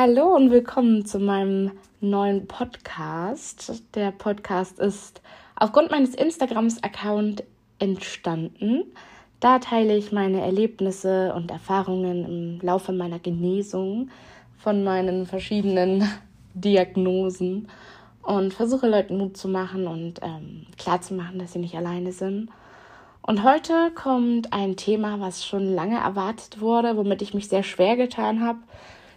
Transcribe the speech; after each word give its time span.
Hallo 0.00 0.36
und 0.36 0.52
willkommen 0.52 1.04
zu 1.04 1.18
meinem 1.18 1.72
neuen 2.00 2.46
Podcast. 2.46 3.82
Der 3.96 4.12
Podcast 4.12 4.78
ist 4.78 5.20
aufgrund 5.56 5.90
meines 5.90 6.14
Instagrams-Account 6.14 7.42
entstanden. 7.80 8.84
Da 9.40 9.58
teile 9.58 9.96
ich 9.96 10.12
meine 10.12 10.40
Erlebnisse 10.40 11.34
und 11.34 11.50
Erfahrungen 11.50 12.24
im 12.24 12.60
Laufe 12.64 12.92
meiner 12.92 13.18
Genesung 13.18 14.08
von 14.56 14.84
meinen 14.84 15.26
verschiedenen 15.26 16.08
Diagnosen 16.54 17.66
und 18.22 18.54
versuche 18.54 18.88
Leuten 18.88 19.18
Mut 19.18 19.36
zu 19.36 19.48
machen 19.48 19.88
und 19.88 20.20
ähm, 20.22 20.66
klarzumachen, 20.78 21.40
dass 21.40 21.54
sie 21.54 21.58
nicht 21.58 21.74
alleine 21.74 22.12
sind. 22.12 22.50
Und 23.20 23.42
heute 23.42 23.90
kommt 23.96 24.52
ein 24.52 24.76
Thema, 24.76 25.18
was 25.18 25.44
schon 25.44 25.74
lange 25.74 25.98
erwartet 25.98 26.60
wurde, 26.60 26.96
womit 26.96 27.20
ich 27.20 27.34
mich 27.34 27.48
sehr 27.48 27.64
schwer 27.64 27.96
getan 27.96 28.46
habe 28.46 28.60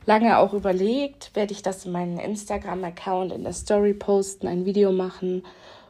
lange 0.05 0.37
auch 0.37 0.53
überlegt, 0.53 1.31
werde 1.35 1.53
ich 1.53 1.61
das 1.61 1.85
in 1.85 1.91
meinen 1.91 2.17
Instagram-Account 2.17 3.31
in 3.31 3.43
der 3.43 3.53
Story 3.53 3.93
posten, 3.93 4.47
ein 4.47 4.65
Video 4.65 4.91
machen 4.91 5.43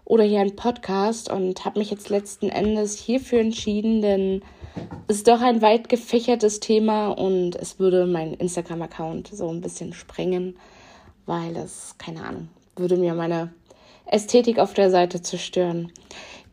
oder 0.06 0.24
hier 0.24 0.42
ein 0.42 0.56
Podcast 0.56 1.32
und 1.32 1.64
habe 1.64 1.80
mich 1.80 1.92
jetzt 1.92 2.10
letzten 2.10 2.50
Endes 2.50 2.98
hierfür 2.98 3.40
entschieden, 3.40 4.02
denn 4.02 4.42
es 5.08 5.18
ist 5.18 5.28
doch 5.28 5.42
ein 5.42 5.62
weit 5.62 5.90
gefächertes 5.90 6.60
Thema 6.60 7.10
und 7.10 7.56
es 7.56 7.80
würde 7.80 8.06
meinen 8.06 8.34
Instagram-Account 8.34 9.30
so 9.30 9.50
ein 9.50 9.62
bisschen 9.62 9.94
sprengen, 9.94 10.58
weil 11.26 11.56
es, 11.56 11.96
keine 11.98 12.24
Ahnung, 12.24 12.50
würde 12.76 12.98
mir 12.98 13.14
meine 13.14 13.54
Ästhetik 14.06 14.60
auf 14.60 14.74
der 14.74 14.90
Seite 14.90 15.22
zerstören. 15.22 15.92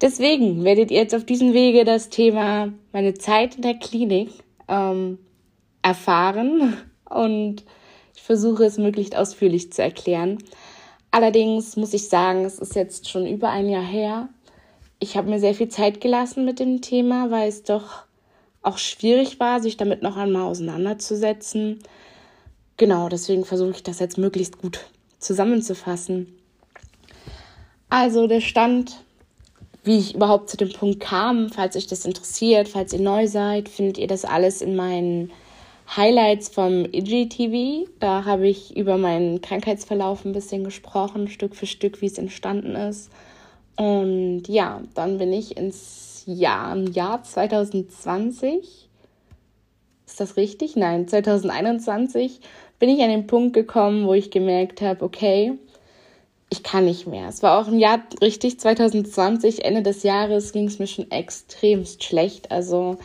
Deswegen 0.01 0.63
werdet 0.63 0.93
ihr 0.93 0.99
jetzt 0.99 1.15
auf 1.15 1.25
diesem 1.25 1.53
Wege 1.53 1.85
das 1.85 2.09
Thema 2.09 2.73
meine 2.93 3.15
Zeit 3.15 3.57
in 3.57 3.63
der 3.63 3.75
Klinik 3.75 4.31
ähm, 4.69 5.19
erfahren 5.83 6.77
und 7.11 7.65
ich 8.15 8.23
versuche 8.23 8.65
es 8.65 8.79
möglichst 8.79 9.17
ausführlich 9.17 9.73
zu 9.73 9.83
erklären. 9.83 10.39
Allerdings 11.11 11.77
muss 11.77 11.95
ich 11.95 12.09
sagen, 12.09 12.45
es 12.45 12.59
ist 12.59 12.75
jetzt 12.75 13.09
schon 13.09 13.27
über 13.27 13.51
ein 13.51 13.69
Jahr 13.69 13.85
her. 13.85 14.29
Ich 14.99 15.17
habe 15.17 15.31
mir 15.31 15.41
sehr 15.41 15.55
viel 15.55 15.69
Zeit 15.69 16.01
gelassen 16.01 16.45
mit 16.45 16.59
dem 16.59 16.83
Thema, 16.83 17.31
weil 17.31 17.49
es 17.49 17.63
doch 17.63 18.05
auch 18.63 18.79
schwierig 18.79 19.41
war, 19.41 19.61
sich 19.61 19.77
damit 19.77 20.03
noch 20.03 20.17
einmal 20.17 20.43
auseinanderzusetzen. 20.43 21.79
Genau, 22.77 23.09
deswegen 23.09 23.45
versuche 23.45 23.71
ich 23.71 23.83
das 23.83 23.99
jetzt 24.01 24.19
möglichst 24.19 24.59
gut 24.59 24.81
zusammenzufassen. 25.19 26.35
Also 27.89 28.27
der 28.27 28.41
Stand, 28.41 29.03
wie 29.83 29.99
ich 29.99 30.15
überhaupt 30.15 30.51
zu 30.51 30.57
dem 30.57 30.73
Punkt 30.73 31.01
kam, 31.01 31.49
falls 31.49 31.77
euch 31.77 31.87
das 31.87 32.05
interessiert, 32.05 32.69
falls 32.69 32.93
ihr 32.93 33.01
neu 33.01 33.27
seid, 33.27 33.69
findet 33.69 33.97
ihr 33.97 34.07
das 34.07 34.25
alles 34.25 34.61
in 34.61 34.77
meinen 34.77 35.33
Highlights 35.97 36.49
vom 36.49 36.85
IGTV. 36.85 37.89
Da 37.99 38.25
habe 38.25 38.49
ich 38.49 38.77
über 38.77 38.99
meinen 38.99 39.41
Krankheitsverlauf 39.41 40.25
ein 40.25 40.33
bisschen 40.33 40.65
gesprochen, 40.65 41.29
Stück 41.29 41.57
für 41.57 41.67
Stück, 41.67 42.03
wie 42.03 42.07
es 42.07 42.19
entstanden 42.19 42.75
ist. 42.75 43.11
Und 43.77 44.43
ja, 44.49 44.83
dann 44.95 45.19
bin 45.19 45.33
ich 45.33 45.57
ins 45.57 46.25
Jahr, 46.27 46.77
im 46.77 46.93
Jahr 46.93 47.23
2020. 47.23 48.89
Ist 50.07 50.21
das 50.21 50.37
richtig? 50.37 50.77
Nein, 50.77 51.09
2021 51.09 52.41
bin 52.79 52.89
ich 52.91 53.03
an 53.03 53.11
den 53.11 53.27
Punkt 53.27 53.55
gekommen, 53.55 54.07
wo 54.07 54.15
ich 54.15 54.31
gemerkt 54.31 54.81
habe, 54.83 55.05
okay, 55.05 55.55
ich 56.51 56.63
kann 56.63 56.85
nicht 56.87 57.07
mehr. 57.07 57.29
Es 57.29 57.43
war 57.43 57.61
auch 57.61 57.69
im 57.69 57.79
Jahr 57.79 58.03
richtig, 58.23 58.59
2020, 58.59 59.65
Ende 59.65 59.83
des 59.83 60.03
Jahres 60.03 60.53
ging 60.53 60.67
es 60.67 60.79
mir 60.79 60.87
schon 60.87 61.11
extremst 61.11 62.05
schlecht. 62.05 62.51
Also 62.51 62.99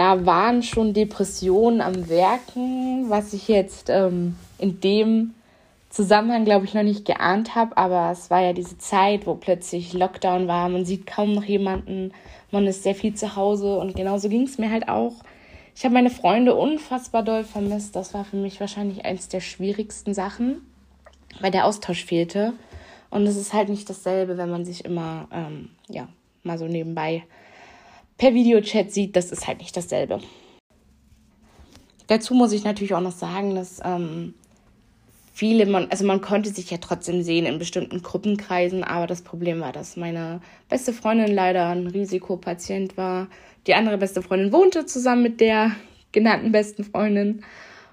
da 0.00 0.24
waren 0.24 0.62
schon 0.62 0.94
Depressionen 0.94 1.82
am 1.82 2.08
Werken, 2.08 3.10
was 3.10 3.34
ich 3.34 3.48
jetzt 3.48 3.90
ähm, 3.90 4.34
in 4.56 4.80
dem 4.80 5.34
Zusammenhang, 5.90 6.46
glaube 6.46 6.64
ich, 6.64 6.72
noch 6.72 6.82
nicht 6.82 7.04
geahnt 7.04 7.54
habe. 7.54 7.76
Aber 7.76 8.10
es 8.10 8.30
war 8.30 8.40
ja 8.40 8.54
diese 8.54 8.78
Zeit, 8.78 9.26
wo 9.26 9.34
plötzlich 9.34 9.92
Lockdown 9.92 10.48
war. 10.48 10.70
Man 10.70 10.86
sieht 10.86 11.06
kaum 11.06 11.34
noch 11.34 11.44
jemanden. 11.44 12.12
Man 12.50 12.66
ist 12.66 12.82
sehr 12.82 12.94
viel 12.94 13.12
zu 13.12 13.36
Hause. 13.36 13.76
Und 13.76 13.94
genauso 13.94 14.30
ging 14.30 14.44
es 14.44 14.56
mir 14.56 14.70
halt 14.70 14.88
auch. 14.88 15.16
Ich 15.76 15.84
habe 15.84 15.92
meine 15.92 16.08
Freunde 16.08 16.54
unfassbar 16.54 17.22
doll 17.22 17.44
vermisst. 17.44 17.94
Das 17.94 18.14
war 18.14 18.24
für 18.24 18.36
mich 18.36 18.58
wahrscheinlich 18.58 19.04
eins 19.04 19.28
der 19.28 19.40
schwierigsten 19.40 20.14
Sachen, 20.14 20.62
weil 21.40 21.50
der 21.50 21.66
Austausch 21.66 22.06
fehlte. 22.06 22.54
Und 23.10 23.26
es 23.26 23.36
ist 23.36 23.52
halt 23.52 23.68
nicht 23.68 23.90
dasselbe, 23.90 24.38
wenn 24.38 24.50
man 24.50 24.64
sich 24.64 24.82
immer, 24.82 25.28
ähm, 25.30 25.68
ja, 25.90 26.08
mal 26.42 26.56
so 26.56 26.64
nebenbei 26.64 27.24
per 28.20 28.34
Videochat 28.34 28.92
sieht, 28.92 29.16
das 29.16 29.32
ist 29.32 29.48
halt 29.48 29.60
nicht 29.60 29.74
dasselbe. 29.74 30.20
Dazu 32.06 32.34
muss 32.34 32.52
ich 32.52 32.64
natürlich 32.64 32.92
auch 32.92 33.00
noch 33.00 33.12
sagen, 33.12 33.54
dass 33.54 33.80
ähm, 33.82 34.34
viele, 35.32 35.64
man, 35.64 35.88
also 35.90 36.04
man 36.04 36.20
konnte 36.20 36.50
sich 36.50 36.70
ja 36.70 36.76
trotzdem 36.76 37.22
sehen 37.22 37.46
in 37.46 37.58
bestimmten 37.58 38.02
Gruppenkreisen, 38.02 38.84
aber 38.84 39.06
das 39.06 39.22
Problem 39.22 39.60
war, 39.60 39.72
dass 39.72 39.96
meine 39.96 40.42
beste 40.68 40.92
Freundin 40.92 41.34
leider 41.34 41.68
ein 41.68 41.86
Risikopatient 41.86 42.98
war. 42.98 43.28
Die 43.66 43.72
andere 43.74 43.96
beste 43.96 44.20
Freundin 44.20 44.52
wohnte 44.52 44.84
zusammen 44.84 45.22
mit 45.22 45.40
der 45.40 45.72
genannten 46.12 46.52
besten 46.52 46.84
Freundin 46.84 47.42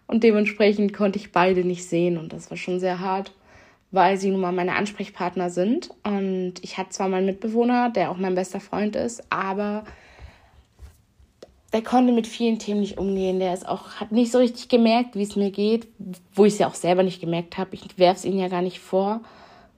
und 0.07 0.25
dementsprechend 0.25 0.93
konnte 0.93 1.19
ich 1.19 1.31
beide 1.31 1.63
nicht 1.63 1.87
sehen 1.87 2.17
und 2.17 2.33
das 2.33 2.49
war 2.49 2.57
schon 2.57 2.81
sehr 2.81 2.99
hart, 2.99 3.31
weil 3.91 4.17
sie 4.17 4.31
nun 4.31 4.41
mal 4.41 4.51
meine 4.51 4.75
Ansprechpartner 4.75 5.49
sind 5.49 5.89
und 6.03 6.55
ich 6.63 6.77
hatte 6.77 6.89
zwar 6.89 7.07
meinen 7.07 7.27
Mitbewohner, 7.27 7.91
der 7.91 8.11
auch 8.11 8.17
mein 8.17 8.35
bester 8.35 8.59
Freund 8.59 8.97
ist, 8.97 9.23
aber 9.31 9.85
der 11.73 11.83
konnte 11.83 12.13
mit 12.13 12.27
vielen 12.27 12.59
Themen 12.59 12.79
nicht 12.79 12.97
umgehen. 12.97 13.39
Der 13.39 13.53
ist 13.53 13.67
auch, 13.67 13.95
hat 13.95 14.11
nicht 14.11 14.31
so 14.31 14.37
richtig 14.37 14.69
gemerkt, 14.69 15.15
wie 15.15 15.23
es 15.23 15.35
mir 15.35 15.51
geht, 15.51 15.87
wo 16.33 16.45
ich 16.45 16.53
es 16.53 16.59
ja 16.59 16.67
auch 16.67 16.75
selber 16.75 17.03
nicht 17.03 17.19
gemerkt 17.19 17.57
habe. 17.57 17.71
Ich 17.73 17.97
werfe 17.97 18.19
es 18.19 18.25
ihnen 18.25 18.39
ja 18.39 18.47
gar 18.47 18.61
nicht 18.61 18.79
vor. 18.79 19.21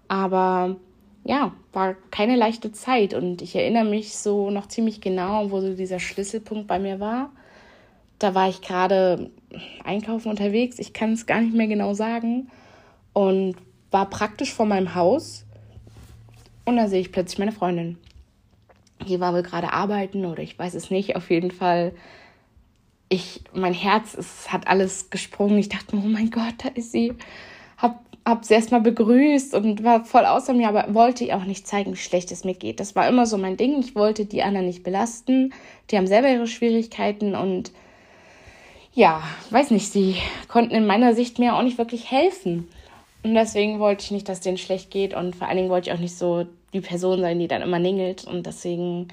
Aber 0.07 0.75
ja, 1.23 1.51
war 1.73 1.95
keine 2.11 2.35
leichte 2.35 2.71
Zeit. 2.71 3.13
Und 3.13 3.41
ich 3.41 3.55
erinnere 3.55 3.85
mich 3.85 4.15
so 4.15 4.51
noch 4.51 4.67
ziemlich 4.67 5.01
genau, 5.01 5.49
wo 5.49 5.61
so 5.61 5.73
dieser 5.73 5.99
Schlüsselpunkt 5.99 6.67
bei 6.67 6.77
mir 6.77 6.99
war. 6.99 7.31
Da 8.19 8.35
war 8.35 8.49
ich 8.49 8.61
gerade 8.61 9.31
einkaufen 9.83 10.29
unterwegs. 10.29 10.77
Ich 10.77 10.93
kann 10.93 11.13
es 11.13 11.25
gar 11.25 11.41
nicht 11.41 11.55
mehr 11.55 11.67
genau 11.67 11.95
sagen. 11.95 12.51
Und 13.13 13.55
war 13.89 14.07
praktisch 14.07 14.53
vor 14.53 14.67
meinem 14.67 14.93
Haus. 14.93 15.43
Und 16.65 16.77
da 16.77 16.87
sehe 16.87 17.01
ich 17.01 17.11
plötzlich 17.11 17.39
meine 17.39 17.51
Freundin 17.51 17.97
hier 19.05 19.19
war 19.19 19.33
wohl 19.33 19.43
gerade 19.43 19.73
arbeiten 19.73 20.25
oder 20.25 20.43
ich 20.43 20.57
weiß 20.57 20.73
es 20.73 20.91
nicht. 20.91 21.15
Auf 21.15 21.29
jeden 21.29 21.51
Fall, 21.51 21.93
ich, 23.09 23.41
mein 23.53 23.73
Herz, 23.73 24.13
es 24.13 24.51
hat 24.51 24.67
alles 24.67 25.09
gesprungen. 25.09 25.57
Ich 25.57 25.69
dachte 25.69 25.95
oh 25.95 26.07
mein 26.07 26.29
Gott, 26.31 26.55
da 26.63 26.69
ist 26.69 26.91
sie. 26.91 27.13
Hab, 27.77 28.03
hab 28.25 28.45
sie 28.45 28.53
erstmal 28.53 28.81
begrüßt 28.81 29.53
und 29.55 29.83
war 29.83 30.03
voll 30.03 30.25
außer 30.25 30.53
mir, 30.53 30.67
aber 30.67 30.93
wollte 30.93 31.23
ihr 31.23 31.37
auch 31.37 31.45
nicht 31.45 31.67
zeigen, 31.67 31.93
wie 31.93 31.97
schlecht 31.97 32.31
es 32.31 32.43
mir 32.43 32.55
geht. 32.55 32.79
Das 32.79 32.95
war 32.95 33.07
immer 33.07 33.25
so 33.25 33.37
mein 33.37 33.57
Ding. 33.57 33.79
Ich 33.79 33.95
wollte 33.95 34.25
die 34.25 34.43
anderen 34.43 34.67
nicht 34.67 34.83
belasten. 34.83 35.53
Die 35.89 35.97
haben 35.97 36.07
selber 36.07 36.29
ihre 36.29 36.47
Schwierigkeiten 36.47 37.35
und 37.35 37.71
ja, 38.93 39.21
weiß 39.51 39.71
nicht, 39.71 39.91
sie 39.91 40.15
konnten 40.47 40.75
in 40.75 40.85
meiner 40.85 41.13
Sicht 41.13 41.39
mir 41.39 41.55
auch 41.55 41.61
nicht 41.61 41.77
wirklich 41.77 42.11
helfen. 42.11 42.67
Und 43.23 43.33
deswegen 43.35 43.79
wollte 43.79 44.03
ich 44.03 44.11
nicht, 44.11 44.27
dass 44.27 44.41
denen 44.41 44.57
schlecht 44.57 44.91
geht 44.91 45.13
und 45.13 45.35
vor 45.35 45.47
allen 45.47 45.57
Dingen 45.57 45.69
wollte 45.69 45.89
ich 45.89 45.95
auch 45.95 46.01
nicht 46.01 46.17
so 46.17 46.47
die 46.73 46.81
Person 46.81 47.21
sein, 47.21 47.39
die 47.39 47.47
dann 47.47 47.61
immer 47.61 47.79
ningelt. 47.79 48.25
Und 48.25 48.45
deswegen 48.45 49.07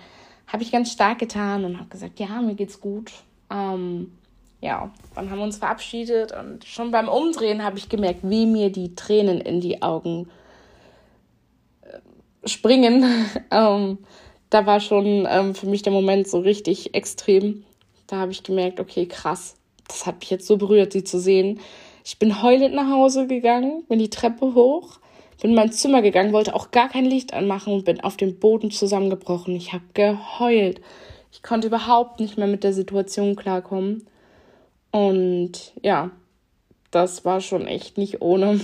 habe 0.47 0.63
ich 0.63 0.73
ganz 0.73 0.93
stark 0.93 1.19
getan 1.19 1.65
und 1.65 1.79
habe 1.79 1.89
gesagt, 1.89 2.21
ja, 2.21 2.41
mir 2.41 2.55
geht's 2.55 2.81
gut. 2.81 3.13
Ähm, 3.51 4.13
ja, 4.61 4.91
dann 5.15 5.31
haben 5.31 5.39
wir 5.39 5.45
uns 5.45 5.59
verabschiedet 5.59 6.33
und 6.33 6.65
schon 6.65 6.91
beim 6.91 7.09
Umdrehen 7.09 7.63
habe 7.63 7.79
ich 7.79 7.89
gemerkt, 7.89 8.21
wie 8.23 8.47
mir 8.47 8.71
die 8.71 8.95
Tränen 8.95 9.41
in 9.41 9.61
die 9.61 9.83
Augen 9.83 10.29
äh, 11.83 12.49
springen. 12.49 13.05
ähm, 13.51 13.99
da 14.51 14.67
war 14.67 14.81
schon 14.81 15.27
ähm, 15.29 15.55
für 15.55 15.67
mich 15.67 15.83
der 15.83 15.93
Moment 15.93 16.29
so 16.29 16.39
richtig 16.39 16.95
extrem. 16.95 17.65
Da 18.07 18.17
habe 18.17 18.33
ich 18.33 18.43
gemerkt, 18.43 18.81
okay, 18.81 19.07
krass, 19.07 19.57
das 19.89 20.07
hat 20.07 20.21
mich 20.21 20.31
jetzt 20.31 20.47
so 20.47 20.57
berührt, 20.57 20.93
sie 20.93 21.05
zu 21.05 21.19
sehen. 21.19 21.61
Ich 22.05 22.19
bin 22.19 22.41
heulend 22.43 22.75
nach 22.75 22.89
Hause 22.89 23.27
gegangen, 23.27 23.85
bin 23.89 23.99
die 23.99 24.11
Treppe 24.11 24.55
hoch 24.55 25.01
bin 25.43 25.51
in 25.51 25.57
mein 25.57 25.73
Zimmer 25.73 26.03
gegangen, 26.03 26.33
wollte 26.33 26.55
auch 26.55 26.71
gar 26.71 26.89
kein 26.89 27.05
Licht 27.05 27.35
anmachen 27.35 27.73
und 27.73 27.85
bin 27.85 28.01
auf 28.01 28.17
dem 28.17 28.39
Boden 28.39 28.71
zusammengebrochen. 28.71 29.55
Ich 29.55 29.73
habe 29.73 29.85
geheult. 29.95 30.81
Ich 31.33 31.43
konnte 31.43 31.67
überhaupt 31.69 32.21
nicht 32.21 32.39
mehr 32.39 32.47
mit 32.47 32.65
der 32.65 32.73
Situation 32.73 33.37
klarkommen. 33.37 34.07
Und 34.91 35.73
ja, 35.83 36.11
das 36.91 37.25
war 37.27 37.43
schon 37.43 37.67
echt 37.67 37.99
nicht 37.99 38.23
ohne. 38.23 38.61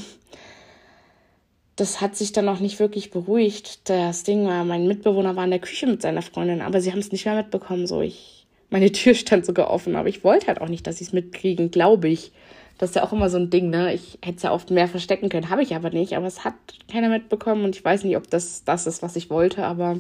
Das 1.77 2.01
hat 2.01 2.17
sich 2.17 2.33
dann 2.33 2.49
auch 2.49 2.61
nicht 2.61 2.79
wirklich 2.81 3.11
beruhigt. 3.11 3.89
Das 3.91 4.25
Ding 4.25 4.47
war, 4.47 4.65
mein 4.65 4.87
Mitbewohner 4.87 5.37
war 5.37 5.45
in 5.45 5.51
der 5.51 5.59
Küche 5.59 5.87
mit 5.87 6.01
seiner 6.01 6.23
Freundin, 6.23 6.63
aber 6.63 6.81
sie 6.81 6.93
haben 6.93 7.01
es 7.01 7.13
nicht 7.13 7.27
mehr 7.27 7.35
mitbekommen. 7.35 7.87
So, 7.87 8.01
ich, 8.01 8.47
meine 8.71 8.93
Tür 8.93 9.15
stand 9.15 9.45
sogar 9.45 9.71
offen, 9.71 9.97
aber 9.97 10.09
ich 10.09 10.25
wollte 10.25 10.47
halt 10.47 10.61
auch 10.61 10.69
nicht, 10.69 10.87
dass 10.87 10.99
sie 10.99 11.05
es 11.05 11.13
mitkriegen, 11.13 11.71
glaube 11.71 12.09
ich. 12.09 12.33
Das 12.79 12.91
ist 12.91 12.97
ja 12.97 13.05
auch 13.05 13.13
immer 13.13 13.31
so 13.31 13.39
ein 13.39 13.51
Ding, 13.51 13.71
ne? 13.71 13.95
Ich 13.95 14.19
hätte 14.23 14.37
es 14.37 14.43
ja 14.43 14.53
oft 14.53 14.71
mehr 14.71 14.89
verstecken 14.89 15.29
können, 15.29 15.51
habe 15.51 15.63
ich 15.63 15.75
aber 15.75 15.91
nicht. 15.91 16.17
Aber 16.17 16.27
es 16.27 16.45
hat 16.45 16.55
keiner 16.91 17.09
mitbekommen 17.09 17.65
und 17.65 17.77
ich 17.77 17.85
weiß 17.85 18.05
nicht, 18.05 18.17
ob 18.17 18.29
das 18.29 18.65
das 18.65 18.87
ist, 18.87 19.03
was 19.03 19.17
ich 19.17 19.31
wollte. 19.31 19.65
Aber 19.65 19.99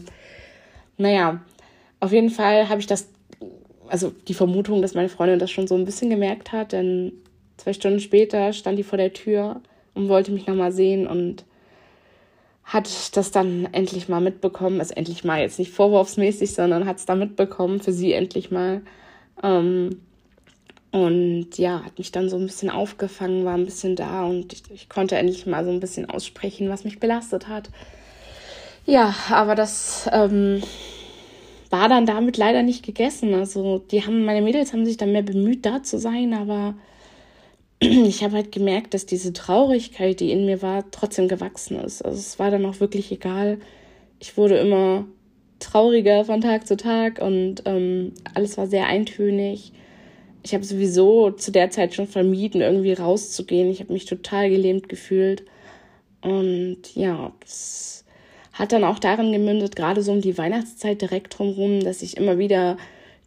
naja, 0.96 1.40
auf 2.00 2.12
jeden 2.12 2.30
Fall 2.30 2.68
habe 2.68 2.80
ich 2.80 2.86
das, 2.86 3.08
also 3.88 4.12
die 4.28 4.34
Vermutung, 4.34 4.82
dass 4.82 4.94
meine 4.94 5.08
Freundin 5.08 5.38
das 5.38 5.50
schon 5.50 5.66
so 5.66 5.74
ein 5.74 5.84
bisschen 5.84 6.10
gemerkt 6.10 6.52
hat, 6.52 6.72
denn 6.72 7.12
Zwei 7.62 7.74
Stunden 7.74 8.00
später 8.00 8.52
stand 8.52 8.76
die 8.76 8.82
vor 8.82 8.98
der 8.98 9.12
Tür 9.12 9.60
und 9.94 10.08
wollte 10.08 10.32
mich 10.32 10.48
nochmal 10.48 10.72
sehen 10.72 11.06
und 11.06 11.44
hat 12.64 13.16
das 13.16 13.30
dann 13.30 13.68
endlich 13.70 14.08
mal 14.08 14.20
mitbekommen. 14.20 14.80
Also 14.80 14.94
endlich 14.94 15.22
mal 15.22 15.40
jetzt 15.40 15.60
nicht 15.60 15.70
vorwurfsmäßig, 15.70 16.54
sondern 16.54 16.86
hat 16.86 16.96
es 16.96 17.06
dann 17.06 17.20
mitbekommen, 17.20 17.80
für 17.80 17.92
sie 17.92 18.14
endlich 18.14 18.50
mal. 18.50 18.82
Ähm, 19.44 20.00
und 20.92 21.56
ja, 21.56 21.82
hat 21.84 21.96
mich 21.96 22.12
dann 22.12 22.28
so 22.28 22.36
ein 22.36 22.46
bisschen 22.46 22.68
aufgefangen, 22.68 23.46
war 23.46 23.54
ein 23.54 23.64
bisschen 23.64 23.96
da 23.96 24.24
und 24.24 24.52
ich, 24.52 24.62
ich, 24.70 24.88
konnte 24.90 25.16
endlich 25.16 25.46
mal 25.46 25.64
so 25.64 25.70
ein 25.70 25.80
bisschen 25.80 26.08
aussprechen, 26.08 26.68
was 26.68 26.84
mich 26.84 27.00
belastet 27.00 27.48
hat. 27.48 27.70
Ja, 28.84 29.14
aber 29.30 29.54
das 29.54 30.08
ähm, 30.12 30.62
war 31.70 31.88
dann 31.88 32.04
damit 32.04 32.36
leider 32.36 32.62
nicht 32.62 32.84
gegessen. 32.84 33.32
Also 33.32 33.78
die 33.78 34.04
haben, 34.04 34.26
meine 34.26 34.42
Mädels 34.42 34.74
haben 34.74 34.84
sich 34.84 34.98
dann 34.98 35.12
mehr 35.12 35.22
bemüht, 35.22 35.64
da 35.64 35.82
zu 35.82 35.98
sein, 35.98 36.34
aber 36.34 36.74
ich 37.80 38.22
habe 38.22 38.34
halt 38.34 38.52
gemerkt, 38.52 38.92
dass 38.92 39.06
diese 39.06 39.32
Traurigkeit, 39.32 40.20
die 40.20 40.30
in 40.30 40.44
mir 40.44 40.60
war, 40.60 40.90
trotzdem 40.90 41.26
gewachsen 41.26 41.80
ist. 41.80 42.04
Also 42.04 42.18
es 42.18 42.38
war 42.38 42.50
dann 42.50 42.66
auch 42.66 42.80
wirklich 42.80 43.10
egal. 43.10 43.58
Ich 44.18 44.36
wurde 44.36 44.58
immer 44.58 45.06
trauriger 45.58 46.26
von 46.26 46.42
Tag 46.42 46.66
zu 46.66 46.76
Tag 46.76 47.18
und 47.18 47.62
ähm, 47.64 48.12
alles 48.34 48.58
war 48.58 48.66
sehr 48.66 48.88
eintönig 48.88 49.72
ich 50.42 50.54
habe 50.54 50.64
sowieso 50.64 51.30
zu 51.30 51.52
der 51.52 51.70
Zeit 51.70 51.94
schon 51.94 52.06
vermieden, 52.06 52.60
irgendwie 52.60 52.92
rauszugehen. 52.92 53.70
Ich 53.70 53.80
habe 53.80 53.92
mich 53.92 54.06
total 54.06 54.50
gelähmt 54.50 54.88
gefühlt. 54.88 55.44
Und 56.20 56.94
ja, 56.94 57.32
das 57.40 58.04
hat 58.52 58.72
dann 58.72 58.84
auch 58.84 58.98
darin 58.98 59.32
gemündet, 59.32 59.76
gerade 59.76 60.02
so 60.02 60.12
um 60.12 60.20
die 60.20 60.36
Weihnachtszeit 60.36 61.00
direkt 61.00 61.38
drumherum, 61.38 61.80
dass 61.80 62.02
ich 62.02 62.16
immer 62.16 62.38
wieder 62.38 62.76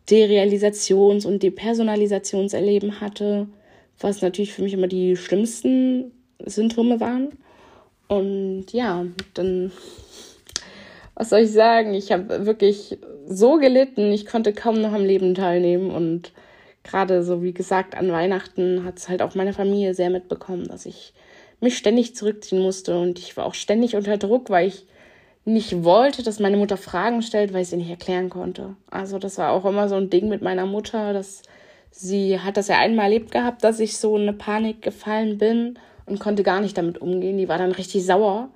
Derealisations- 0.09 1.25
und 1.25 1.41
Depersonalisationserleben 1.41 3.01
hatte, 3.01 3.47
was 3.99 4.21
natürlich 4.21 4.53
für 4.53 4.61
mich 4.61 4.73
immer 4.73 4.87
die 4.87 5.15
schlimmsten 5.15 6.11
Symptome 6.45 6.99
waren. 6.99 7.29
Und 8.07 8.71
ja, 8.71 9.05
dann, 9.33 9.71
was 11.15 11.29
soll 11.29 11.39
ich 11.39 11.51
sagen? 11.51 11.93
Ich 11.93 12.11
habe 12.11 12.45
wirklich 12.45 12.99
so 13.27 13.57
gelitten, 13.57 14.11
ich 14.11 14.25
konnte 14.25 14.53
kaum 14.53 14.79
noch 14.79 14.91
am 14.91 15.05
Leben 15.05 15.33
teilnehmen 15.33 15.89
und 15.89 16.33
gerade 16.85 17.23
so 17.23 17.43
wie 17.43 17.53
gesagt 17.53 17.95
an 17.95 18.11
Weihnachten 18.11 18.85
hat 18.85 18.97
es 18.97 19.09
halt 19.09 19.21
auch 19.21 19.35
meine 19.35 19.53
Familie 19.53 19.93
sehr 19.93 20.09
mitbekommen, 20.09 20.67
dass 20.67 20.85
ich 20.85 21.13
mich 21.59 21.77
ständig 21.77 22.15
zurückziehen 22.15 22.61
musste 22.61 22.97
und 22.97 23.19
ich 23.19 23.35
war 23.35 23.45
auch 23.45 23.53
ständig 23.53 23.95
unter 23.95 24.17
Druck, 24.17 24.49
weil 24.49 24.67
ich 24.67 24.85
nicht 25.45 25.83
wollte, 25.83 26.23
dass 26.23 26.39
meine 26.39 26.57
Mutter 26.57 26.77
Fragen 26.77 27.21
stellt, 27.21 27.53
weil 27.53 27.61
ich 27.61 27.69
sie 27.69 27.77
nicht 27.77 27.89
erklären 27.89 28.29
konnte. 28.29 28.75
Also 28.89 29.19
das 29.19 29.37
war 29.37 29.51
auch 29.51 29.65
immer 29.65 29.87
so 29.87 29.95
ein 29.95 30.09
Ding 30.09 30.27
mit 30.27 30.41
meiner 30.41 30.65
Mutter, 30.65 31.13
dass 31.13 31.43
sie 31.91 32.39
hat 32.39 32.57
das 32.57 32.67
ja 32.67 32.79
einmal 32.79 33.05
erlebt 33.05 33.31
gehabt, 33.31 33.63
dass 33.63 33.79
ich 33.79 33.97
so 33.97 34.15
in 34.17 34.23
eine 34.23 34.33
Panik 34.33 34.81
gefallen 34.81 35.37
bin 35.37 35.79
und 36.05 36.19
konnte 36.19 36.43
gar 36.43 36.61
nicht 36.61 36.77
damit 36.77 36.99
umgehen. 36.99 37.37
Die 37.37 37.47
war 37.47 37.57
dann 37.57 37.71
richtig 37.71 38.05
sauer, 38.05 38.49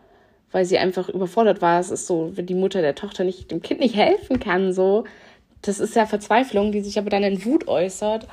weil 0.51 0.65
sie 0.65 0.79
einfach 0.79 1.09
überfordert 1.09 1.61
war. 1.61 1.79
Es 1.79 1.91
ist 1.91 2.07
so, 2.07 2.31
wenn 2.35 2.47
die 2.47 2.55
Mutter 2.55 2.81
der 2.81 2.95
Tochter 2.95 3.23
nicht 3.23 3.51
dem 3.51 3.61
Kind 3.61 3.79
nicht 3.79 3.95
helfen 3.95 4.39
kann, 4.39 4.73
so 4.73 5.05
das 5.61 5.79
ist 5.79 5.95
ja 5.95 6.05
Verzweiflung, 6.05 6.71
die 6.71 6.81
sich 6.81 6.97
aber 6.97 7.09
dann 7.09 7.23
in 7.23 7.43
Wut 7.45 7.67
äußert. 7.67 8.27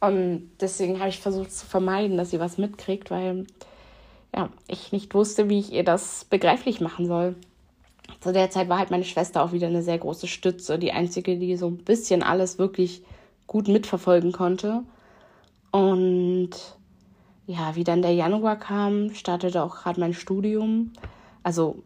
Und 0.00 0.50
deswegen 0.60 0.98
habe 0.98 1.10
ich 1.10 1.20
versucht 1.20 1.52
zu 1.52 1.66
vermeiden, 1.66 2.16
dass 2.16 2.30
sie 2.30 2.40
was 2.40 2.58
mitkriegt, 2.58 3.10
weil 3.10 3.46
ja, 4.34 4.48
ich 4.68 4.92
nicht 4.92 5.14
wusste, 5.14 5.48
wie 5.48 5.58
ich 5.58 5.72
ihr 5.72 5.84
das 5.84 6.24
begreiflich 6.24 6.80
machen 6.80 7.06
soll. 7.06 7.34
Zu 8.20 8.32
der 8.32 8.50
Zeit 8.50 8.68
war 8.68 8.78
halt 8.78 8.90
meine 8.90 9.04
Schwester 9.04 9.42
auch 9.42 9.52
wieder 9.52 9.66
eine 9.66 9.82
sehr 9.82 9.98
große 9.98 10.26
Stütze, 10.26 10.78
die 10.78 10.92
einzige, 10.92 11.38
die 11.38 11.56
so 11.56 11.68
ein 11.68 11.78
bisschen 11.78 12.22
alles 12.22 12.58
wirklich 12.58 13.02
gut 13.46 13.68
mitverfolgen 13.68 14.32
konnte. 14.32 14.82
Und 15.70 16.50
ja, 17.46 17.74
wie 17.74 17.84
dann 17.84 18.02
der 18.02 18.14
Januar 18.14 18.56
kam, 18.56 19.14
startete 19.14 19.62
auch 19.62 19.76
gerade 19.76 20.00
mein 20.00 20.14
Studium. 20.14 20.92
Also 21.42 21.82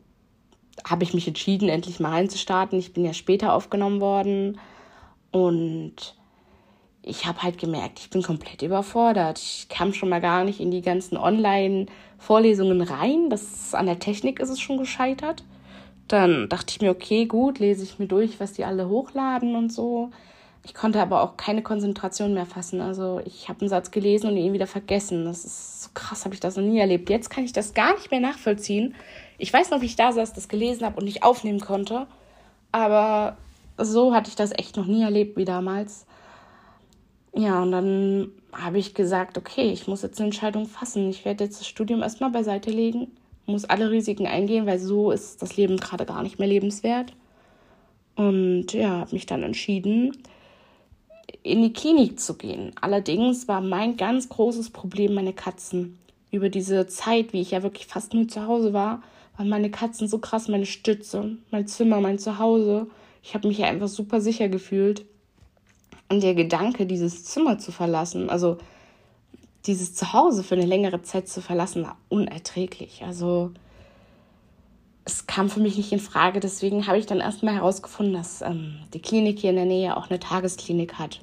habe 0.85 1.05
ich 1.05 1.15
mich 1.15 1.27
entschieden, 1.27 1.69
endlich 1.69 2.01
mal 2.01 2.11
reinzustarten. 2.11 2.79
Ich 2.79 2.93
bin 2.93 3.05
ja 3.05 3.13
später 3.13 3.55
aufgenommen 3.55 4.01
worden. 4.01 4.59
Und 5.35 6.15
ich 7.03 7.27
habe 7.27 7.43
halt 7.43 7.59
gemerkt, 7.59 7.99
ich 7.99 8.09
bin 8.09 8.23
komplett 8.23 8.63
überfordert. 8.63 9.41
Ich 9.41 9.67
kam 9.69 9.93
schon 9.93 10.09
mal 10.09 10.21
gar 10.21 10.45
nicht 10.45 10.61
in 10.61 10.71
die 10.71 10.81
ganzen 10.81 11.17
Online-Vorlesungen 11.17 12.81
rein. 12.81 13.31
Das 13.31 13.75
an 13.75 13.87
der 13.87 13.99
Technik 13.99 14.39
ist 14.39 14.51
es 14.51 14.61
schon 14.61 14.79
gescheitert. 14.79 15.43
Dann 16.07 16.49
dachte 16.49 16.67
ich 16.71 16.81
mir, 16.81 16.93
okay, 16.93 17.27
gut, 17.27 17.59
lese 17.59 17.83
ich 17.83 17.99
mir 17.99 18.07
durch, 18.07 18.39
was 18.39 18.53
die 18.53 18.65
alle 18.65 18.89
hochladen 18.89 19.57
und 19.57 19.73
so. 19.73 20.11
Ich 20.63 20.73
konnte 20.73 21.03
aber 21.03 21.23
auch 21.23 21.37
keine 21.37 21.63
Konzentration 21.63 22.33
mehr 22.33 22.47
fassen. 22.47 22.81
Also 22.81 23.21
ich 23.25 23.49
habe 23.49 23.63
einen 23.63 23.69
Satz 23.69 23.91
gelesen 23.91 24.31
und 24.31 24.37
ihn 24.37 24.53
wieder 24.53 24.69
vergessen. 24.69 25.25
Das 25.25 25.45
ist 25.45 25.83
so 25.83 25.91
krass, 25.95 26.25
habe 26.25 26.35
ich 26.35 26.41
das 26.41 26.55
noch 26.55 26.63
nie 26.63 26.79
erlebt. 26.79 27.11
Jetzt 27.11 27.29
kann 27.29 27.43
ich 27.43 27.53
das 27.53 27.75
gar 27.75 27.95
nicht 27.95 28.13
mehr 28.13 28.21
nachvollziehen. 28.21 28.95
Ich 29.39 29.53
weiß 29.53 29.71
noch, 29.71 29.81
wie 29.81 29.87
ich 29.87 29.97
da 29.97 30.13
saß, 30.13 30.33
das 30.33 30.47
gelesen 30.47 30.85
habe 30.87 30.99
und 30.99 31.07
nicht 31.07 31.25
aufnehmen 31.25 31.61
konnte. 31.61 32.07
Aber 32.71 33.37
so 33.79 34.15
hatte 34.15 34.29
ich 34.29 34.37
das 34.37 34.53
echt 34.53 34.77
noch 34.77 34.87
nie 34.87 35.03
erlebt 35.03 35.37
wie 35.37 35.45
damals. 35.45 36.07
Ja, 37.35 37.63
und 37.63 37.73
dann 37.73 38.31
habe 38.53 38.79
ich 38.79 38.95
gesagt, 38.95 39.37
okay, 39.39 39.71
ich 39.71 39.89
muss 39.89 40.03
jetzt 40.03 40.21
eine 40.21 40.27
Entscheidung 40.27 40.67
fassen. 40.67 41.11
Ich 41.11 41.25
werde 41.25 41.45
jetzt 41.45 41.61
das 41.61 41.67
Studium 41.67 42.03
erstmal 42.03 42.31
beiseite 42.31 42.71
legen, 42.71 43.09
muss 43.47 43.65
alle 43.65 43.91
Risiken 43.91 44.27
eingehen, 44.27 44.67
weil 44.67 44.79
so 44.79 45.11
ist 45.11 45.43
das 45.43 45.57
Leben 45.57 45.77
gerade 45.79 46.07
gar 46.07 46.23
nicht 46.23 46.39
mehr 46.39 46.49
lebenswert. 46.49 47.13
Und 48.17 48.73
ja, 48.73 49.01
habe 49.01 49.13
mich 49.13 49.27
dann 49.27 49.43
entschieden, 49.43 50.17
in 51.43 51.63
die 51.63 51.73
Klinik 51.73 52.21
zu 52.21 52.35
gehen. 52.35 52.73
Allerdings 52.81 53.49
war 53.49 53.61
mein 53.61 53.97
ganz 53.97 54.29
großes 54.29 54.71
Problem 54.71 55.15
meine 55.15 55.33
Katzen. 55.33 55.99
Über 56.31 56.49
diese 56.49 56.87
Zeit, 56.87 57.33
wie 57.33 57.41
ich 57.41 57.51
ja 57.51 57.63
wirklich 57.63 57.87
fast 57.87 58.15
nur 58.15 58.29
zu 58.29 58.47
Hause 58.47 58.73
war, 58.73 59.03
waren 59.37 59.49
meine 59.49 59.71
Katzen 59.71 60.09
so 60.09 60.19
krass 60.19 60.49
meine 60.49 60.67
Stütze, 60.67 61.37
mein 61.51 61.67
Zimmer, 61.67 62.01
mein 62.01 62.19
Zuhause. 62.19 62.87
Ich 63.25 63.35
habe 63.35 63.49
mich 63.49 63.57
ja 63.57 63.67
einfach 63.67 63.89
super 63.89 64.21
sicher 64.21 64.51
gefühlt. 64.51 65.07
Und 66.11 66.23
der 66.23 66.35
Gedanke, 66.35 66.85
dieses 66.85 67.25
Zimmer 67.25 67.59
zu 67.59 67.73
verlassen, 67.73 68.29
also 68.29 68.59
dieses 69.65 69.95
Zuhause 69.95 70.45
für 70.45 70.57
eine 70.57 70.67
längere 70.67 71.01
Zeit 71.01 71.27
zu 71.27 71.41
verlassen, 71.41 71.85
war 71.85 71.97
unerträglich. 72.11 73.03
Also 73.03 73.53
es 75.07 75.27
kam 75.27 75.49
für 75.49 75.61
mich 75.61 75.79
nicht 75.79 75.91
in 75.91 76.01
Frage. 76.01 76.39
Deswegen 76.39 76.87
habe 76.87 76.99
ich 76.99 77.07
dann 77.07 77.21
erstmal 77.21 77.55
herausgefunden, 77.55 78.13
dass 78.13 78.43
ähm, 78.43 78.81
die 78.93 79.01
Klinik 79.01 79.39
hier 79.39 79.51
in 79.51 79.57
der 79.57 79.65
Nähe 79.65 79.97
auch 79.97 80.11
eine 80.11 80.21
Tagesklinik 80.21 80.99
hat. 80.99 81.21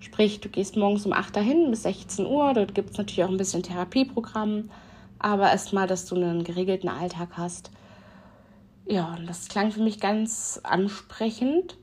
Sprich, 0.00 0.40
du 0.40 0.50
gehst 0.50 0.76
morgens 0.76 1.06
um 1.06 1.14
8 1.14 1.34
dahin 1.34 1.70
bis 1.70 1.84
16 1.84 2.26
Uhr. 2.26 2.52
Dort 2.52 2.74
gibt 2.74 2.90
es 2.90 2.98
natürlich 2.98 3.24
auch 3.24 3.30
ein 3.30 3.38
bisschen 3.38 3.62
Therapieprogramm. 3.62 4.68
Aber 5.18 5.50
erstmal, 5.50 5.86
dass 5.86 6.04
du 6.04 6.14
einen 6.14 6.44
geregelten 6.44 6.90
Alltag 6.90 7.30
hast. 7.38 7.70
Ja, 8.86 9.16
das 9.26 9.48
klang 9.48 9.70
für 9.70 9.82
mich 9.82 10.00
ganz 10.00 10.60
ansprechend. 10.62 11.76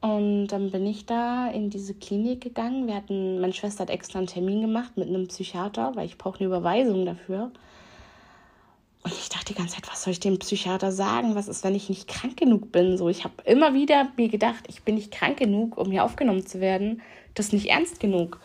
Und 0.00 0.48
dann 0.48 0.70
bin 0.70 0.86
ich 0.86 1.04
da 1.04 1.48
in 1.50 1.68
diese 1.68 1.94
Klinik 1.94 2.40
gegangen. 2.40 2.86
Wir 2.86 2.94
hatten, 2.94 3.40
meine 3.40 3.52
Schwester 3.52 3.82
hat 3.82 3.90
extra 3.90 4.18
einen 4.18 4.28
Termin 4.28 4.62
gemacht 4.62 4.96
mit 4.96 5.08
einem 5.08 5.28
Psychiater, 5.28 5.92
weil 5.94 6.06
ich 6.06 6.16
brauche 6.16 6.38
eine 6.38 6.46
Überweisung 6.46 7.04
dafür. 7.04 7.50
Und 9.02 9.12
ich 9.12 9.28
dachte 9.28 9.52
die 9.52 9.54
ganze 9.54 9.76
Zeit, 9.76 9.90
was 9.90 10.02
soll 10.02 10.12
ich 10.12 10.20
dem 10.20 10.38
Psychiater 10.38 10.92
sagen? 10.92 11.34
Was 11.34 11.48
ist, 11.48 11.64
wenn 11.64 11.74
ich 11.74 11.88
nicht 11.88 12.08
krank 12.08 12.36
genug 12.36 12.72
bin? 12.72 12.96
So, 12.96 13.08
ich 13.08 13.24
habe 13.24 13.34
immer 13.44 13.74
wieder 13.74 14.08
mir 14.16 14.28
gedacht, 14.28 14.64
ich 14.68 14.82
bin 14.82 14.94
nicht 14.94 15.10
krank 15.10 15.38
genug, 15.38 15.76
um 15.76 15.90
hier 15.90 16.04
aufgenommen 16.04 16.46
zu 16.46 16.60
werden. 16.60 17.02
Das 17.34 17.46
ist 17.46 17.52
nicht 17.52 17.68
ernst 17.68 18.00
genug. 18.00 18.40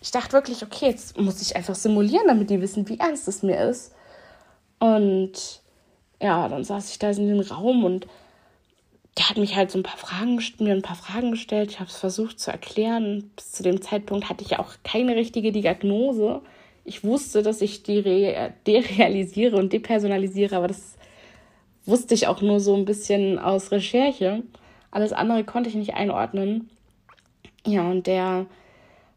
Ich 0.00 0.10
dachte 0.10 0.32
wirklich, 0.32 0.62
okay, 0.64 0.86
jetzt 0.86 1.18
muss 1.18 1.40
ich 1.40 1.56
einfach 1.56 1.76
simulieren, 1.76 2.26
damit 2.26 2.50
die 2.50 2.60
wissen, 2.60 2.88
wie 2.88 2.98
ernst 2.98 3.26
es 3.28 3.42
mir 3.42 3.60
ist. 3.68 3.92
Und 4.80 5.61
ja, 6.22 6.48
dann 6.48 6.64
saß 6.64 6.90
ich 6.90 6.98
da 6.98 7.10
in 7.10 7.28
dem 7.28 7.40
Raum 7.40 7.84
und 7.84 8.06
der 9.18 9.28
hat 9.28 9.36
mich 9.36 9.56
halt 9.56 9.70
so 9.70 9.78
ein 9.78 9.82
paar 9.82 9.98
Fragen, 9.98 10.40
mir 10.58 10.72
ein 10.72 10.82
paar 10.82 10.96
Fragen 10.96 11.32
gestellt. 11.32 11.70
Ich 11.70 11.80
habe 11.80 11.90
es 11.90 11.96
versucht 11.96 12.40
zu 12.40 12.50
erklären. 12.50 13.30
Bis 13.36 13.52
zu 13.52 13.62
dem 13.62 13.82
Zeitpunkt 13.82 14.30
hatte 14.30 14.44
ich 14.44 14.58
auch 14.58 14.74
keine 14.84 15.16
richtige 15.16 15.52
Diagnose. 15.52 16.40
Ich 16.84 17.04
wusste, 17.04 17.42
dass 17.42 17.60
ich 17.60 17.82
die 17.82 18.02
derealisiere 18.66 19.56
und 19.56 19.72
depersonalisiere, 19.72 20.56
aber 20.56 20.68
das 20.68 20.96
wusste 21.84 22.14
ich 22.14 22.26
auch 22.26 22.40
nur 22.40 22.60
so 22.60 22.74
ein 22.74 22.84
bisschen 22.84 23.38
aus 23.38 23.70
Recherche. 23.70 24.42
Alles 24.90 25.12
andere 25.12 25.44
konnte 25.44 25.68
ich 25.68 25.74
nicht 25.74 25.94
einordnen. 25.94 26.70
Ja, 27.66 27.90
und 27.90 28.06
der 28.06 28.46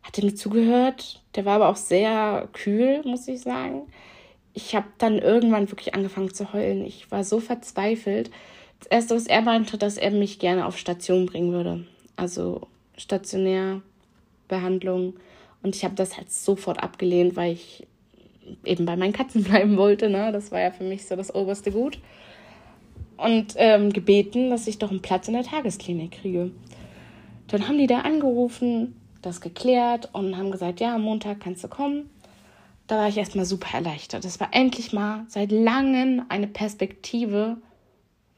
hatte 0.03 0.25
mir 0.25 0.35
zugehört. 0.35 1.21
Der 1.35 1.45
war 1.45 1.55
aber 1.55 1.69
auch 1.69 1.75
sehr 1.75 2.49
kühl, 2.51 3.01
muss 3.05 3.27
ich 3.27 3.41
sagen 3.41 3.83
ich 4.55 4.73
habe 4.73 4.87
dann 4.97 5.19
irgendwann 5.19 5.69
wirklich 5.69 5.93
angefangen 5.93 6.33
zu 6.33 6.53
heulen. 6.53 6.85
Ich 6.85 7.11
war 7.11 7.23
so 7.25 7.41
verzweifelt. 7.41 8.31
Das 8.79 8.87
Erste, 8.87 9.15
was 9.15 9.27
er 9.27 9.41
meinte, 9.41 9.77
dass 9.77 9.97
er 9.97 10.11
mich 10.11 10.39
gerne 10.39 10.65
auf 10.65 10.77
Station 10.77 11.25
bringen 11.25 11.51
würde. 11.51 11.85
Also 12.15 12.67
stationär 12.97 13.81
Behandlung. 14.47 15.15
Und 15.61 15.75
ich 15.75 15.83
habe 15.83 15.95
das 15.95 16.15
halt 16.15 16.31
sofort 16.31 16.81
abgelehnt, 16.81 17.35
weil 17.35 17.51
ich 17.51 17.85
eben 18.63 18.85
bei 18.85 18.95
meinen 18.95 19.11
Katzen 19.11 19.43
bleiben 19.45 19.75
wollte. 19.75 20.09
Ne? 20.09 20.31
Das 20.31 20.53
war 20.53 20.61
ja 20.61 20.71
für 20.71 20.85
mich 20.85 21.05
so 21.05 21.17
das 21.17 21.35
oberste 21.35 21.71
Gut. 21.71 21.99
Und 23.17 23.55
ähm, 23.57 23.91
gebeten, 23.91 24.49
dass 24.49 24.67
ich 24.67 24.77
doch 24.77 24.89
einen 24.89 25.01
Platz 25.01 25.27
in 25.27 25.33
der 25.33 25.43
Tagesklinik 25.43 26.11
kriege. 26.21 26.51
Dann 27.47 27.67
haben 27.67 27.77
die 27.77 27.87
da 27.87 27.99
angerufen, 27.99 28.95
das 29.21 29.41
geklärt 29.41 30.09
und 30.13 30.37
haben 30.37 30.51
gesagt, 30.51 30.79
ja, 30.79 30.95
am 30.95 31.01
Montag 31.01 31.41
kannst 31.41 31.63
du 31.63 31.67
kommen. 31.67 32.09
Da 32.87 32.97
war 32.97 33.07
ich 33.07 33.17
erstmal 33.17 33.45
super 33.45 33.77
erleichtert. 33.77 34.25
Das 34.25 34.39
war 34.39 34.49
endlich 34.51 34.93
mal 34.93 35.25
seit 35.27 35.51
langem 35.51 36.23
eine 36.29 36.47
Perspektive 36.47 37.57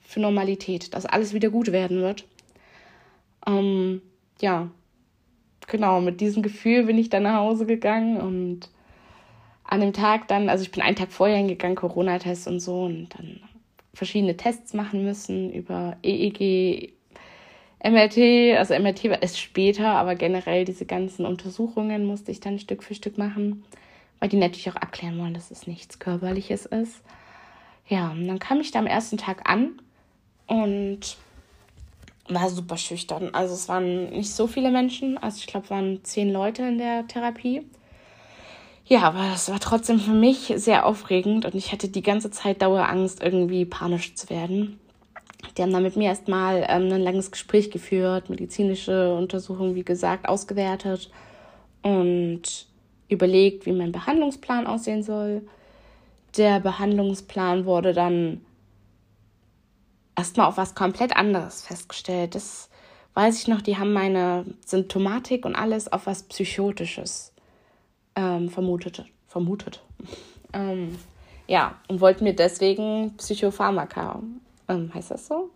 für 0.01 0.20
Normalität, 0.20 0.94
dass 0.94 1.06
alles 1.06 1.34
wieder 1.34 1.50
gut 1.50 1.72
werden 1.72 2.01
wird. 2.01 2.25
Ähm, 3.46 4.01
ja, 4.39 4.70
genau, 5.68 6.00
mit 6.00 6.22
diesem 6.22 6.44
Gefühl 6.44 6.86
bin 6.86 6.98
ich 6.98 7.10
dann 7.10 7.24
nach 7.24 7.39
Hause 7.39 7.66
gegangen 7.66 8.18
und 8.22 8.70
an 9.63 9.82
dem 9.82 9.92
Tag 9.92 10.30
dann, 10.30 10.48
also 10.48 10.63
ich 10.63 10.72
bin 10.72 10.82
einen 10.82 10.96
Tag 10.96 11.12
vorher 11.12 11.38
hingegangen, 11.38 11.75
Corona-Test 11.75 12.48
und 12.48 12.62
so 12.62 12.84
und 12.84 13.10
dann 13.18 13.42
verschiedene 13.94 14.38
Tests 14.38 14.74
machen 14.74 15.04
müssen 15.04 15.51
über 15.51 15.98
EEG, 16.04 16.94
MRT, 17.84 18.58
also 18.58 18.74
MRT 18.74 19.06
ist 19.22 19.39
später, 19.39 19.89
aber 19.89 20.16
generell 20.16 20.66
diese 20.66 20.86
ganzen 20.86 21.25
Untersuchungen 21.25 22.06
musste 22.06 22.32
ich 22.32 22.39
dann 22.39 22.60
Stück 22.60 22.84
für 22.84 22.96
Stück 22.96 23.18
machen, 23.18 23.63
weil 24.20 24.30
die 24.30 24.38
natürlich 24.38 24.70
auch 24.70 24.76
abklären 24.76 25.18
wollen, 25.20 25.34
dass 25.34 25.52
es 25.52 25.68
nichts 25.68 26.00
Körperliches 26.00 26.66
ist. 26.66 27.02
Ja, 27.88 28.12
und 28.12 28.28
dann 28.28 28.40
kam 28.40 28.60
ich 28.60 28.72
da 28.72 28.80
am 28.80 28.88
ersten 28.88 29.18
Tag 29.18 29.50
an 29.50 29.80
und 30.48 31.18
war 32.28 32.50
super 32.50 32.78
schüchtern. 32.78 33.30
Also 33.34 33.54
es 33.54 33.70
waren 33.70 34.10
nicht 34.10 34.34
so 34.34 34.48
viele 34.48 34.72
Menschen, 34.72 35.18
also 35.18 35.38
ich 35.40 35.48
glaube, 35.48 35.70
waren 35.70 36.04
zehn 36.04 36.32
Leute 36.32 36.64
in 36.64 36.78
der 36.78 37.08
Therapie. 37.08 37.66
Ja, 38.86 39.02
aber 39.02 39.34
es 39.34 39.50
war 39.50 39.60
trotzdem 39.60 40.00
für 40.00 40.12
mich 40.12 40.54
sehr 40.56 40.86
aufregend 40.86 41.46
und 41.46 41.56
ich 41.56 41.72
hatte 41.72 41.90
die 41.90 42.02
ganze 42.02 42.32
Zeit 42.32 42.62
Dauerangst, 42.62 43.22
irgendwie 43.22 43.66
panisch 43.66 44.16
zu 44.16 44.30
werden. 44.30 44.80
Die 45.58 45.62
haben 45.62 45.74
dann 45.74 45.84
mit 45.84 45.96
mir 45.96 46.10
erstmal 46.10 46.66
ähm, 46.70 46.92
ein 46.92 47.02
langes 47.02 47.32
Gespräch 47.32 47.70
geführt, 47.70 48.30
medizinische 48.30 49.14
Untersuchungen, 49.14 49.76
wie 49.76 49.84
gesagt, 49.84 50.28
ausgewertet 50.28 51.10
und 51.82 52.67
überlegt, 53.10 53.66
wie 53.66 53.72
mein 53.72 53.92
Behandlungsplan 53.92 54.68
aussehen 54.68 55.04
soll. 55.04 55.48
Der 56.36 56.60
Behandlungsplan 56.60 57.66
wurde 57.66 57.94
dann 57.94 58.42
erstmal 60.16 60.48
auf 60.48 60.58
was 60.58 60.76
komplett 60.76 61.16
anderes 61.16 61.62
festgestellt. 61.62 62.36
Das 62.36 62.70
weiß 63.14 63.40
ich 63.40 63.48
noch, 63.48 63.62
die 63.62 63.78
haben 63.78 63.94
meine 63.94 64.46
Symptomatik 64.66 65.46
und 65.46 65.56
alles 65.56 65.92
auf 65.92 66.06
was 66.06 66.24
Psychotisches 66.24 67.34
ähm, 68.16 68.50
vermutet. 68.50 69.06
vermutet. 69.28 69.82
Ähm, 70.54 70.98
ja, 71.46 71.76
und 71.90 72.00
wollten 72.00 72.24
mir 72.24 72.34
deswegen 72.34 73.14
Psychopharmaka, 73.18 74.22
ähm, 74.70 74.94
heißt 74.94 75.12
das 75.12 75.28
so? 75.28 75.50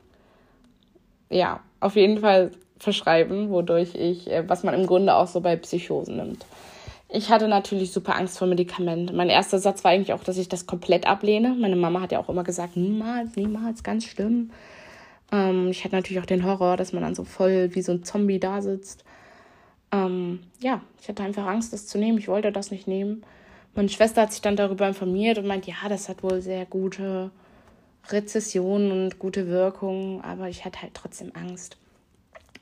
Ja, 1.29 1.61
auf 1.79 1.95
jeden 1.95 2.19
Fall 2.19 2.51
verschreiben, 2.77 3.49
wodurch 3.49 3.95
ich, 3.95 4.29
äh, 4.29 4.47
was 4.49 4.63
man 4.63 4.73
im 4.73 4.85
Grunde 4.85 5.15
auch 5.15 5.27
so 5.27 5.39
bei 5.39 5.55
Psychosen 5.55 6.17
nimmt. 6.17 6.45
Ich 7.13 7.29
hatte 7.29 7.49
natürlich 7.49 7.91
super 7.91 8.15
Angst 8.15 8.37
vor 8.37 8.47
Medikamenten. 8.47 9.13
Mein 9.17 9.29
erster 9.29 9.59
Satz 9.59 9.83
war 9.83 9.91
eigentlich 9.91 10.13
auch, 10.13 10.23
dass 10.23 10.37
ich 10.37 10.47
das 10.47 10.65
komplett 10.65 11.05
ablehne. 11.05 11.55
Meine 11.59 11.75
Mama 11.75 11.99
hat 11.99 12.13
ja 12.13 12.19
auch 12.19 12.29
immer 12.29 12.45
gesagt, 12.45 12.77
niemals, 12.77 13.35
niemals, 13.35 13.83
ganz 13.83 14.05
schlimm. 14.05 14.51
Ähm, 15.29 15.67
ich 15.71 15.83
hatte 15.83 15.95
natürlich 15.95 16.21
auch 16.21 16.25
den 16.25 16.45
Horror, 16.45 16.77
dass 16.77 16.93
man 16.93 17.03
dann 17.03 17.13
so 17.13 17.25
voll 17.25 17.75
wie 17.75 17.81
so 17.81 17.91
ein 17.91 18.05
Zombie 18.05 18.39
da 18.39 18.61
sitzt. 18.61 19.03
Ähm, 19.91 20.39
ja, 20.61 20.81
ich 21.01 21.09
hatte 21.09 21.23
einfach 21.23 21.45
Angst, 21.45 21.73
das 21.73 21.85
zu 21.85 21.97
nehmen. 21.97 22.17
Ich 22.17 22.29
wollte 22.29 22.53
das 22.53 22.71
nicht 22.71 22.87
nehmen. 22.87 23.25
Meine 23.75 23.89
Schwester 23.89 24.21
hat 24.21 24.31
sich 24.31 24.41
dann 24.41 24.55
darüber 24.55 24.87
informiert 24.87 25.37
und 25.37 25.47
meint, 25.47 25.67
ja, 25.67 25.75
das 25.89 26.07
hat 26.07 26.23
wohl 26.23 26.41
sehr 26.41 26.65
gute 26.65 27.29
Rezession 28.09 28.89
und 28.89 29.19
gute 29.19 29.47
Wirkung, 29.47 30.23
aber 30.23 30.47
ich 30.47 30.63
hatte 30.63 30.81
halt 30.81 30.93
trotzdem 30.93 31.33
Angst. 31.35 31.75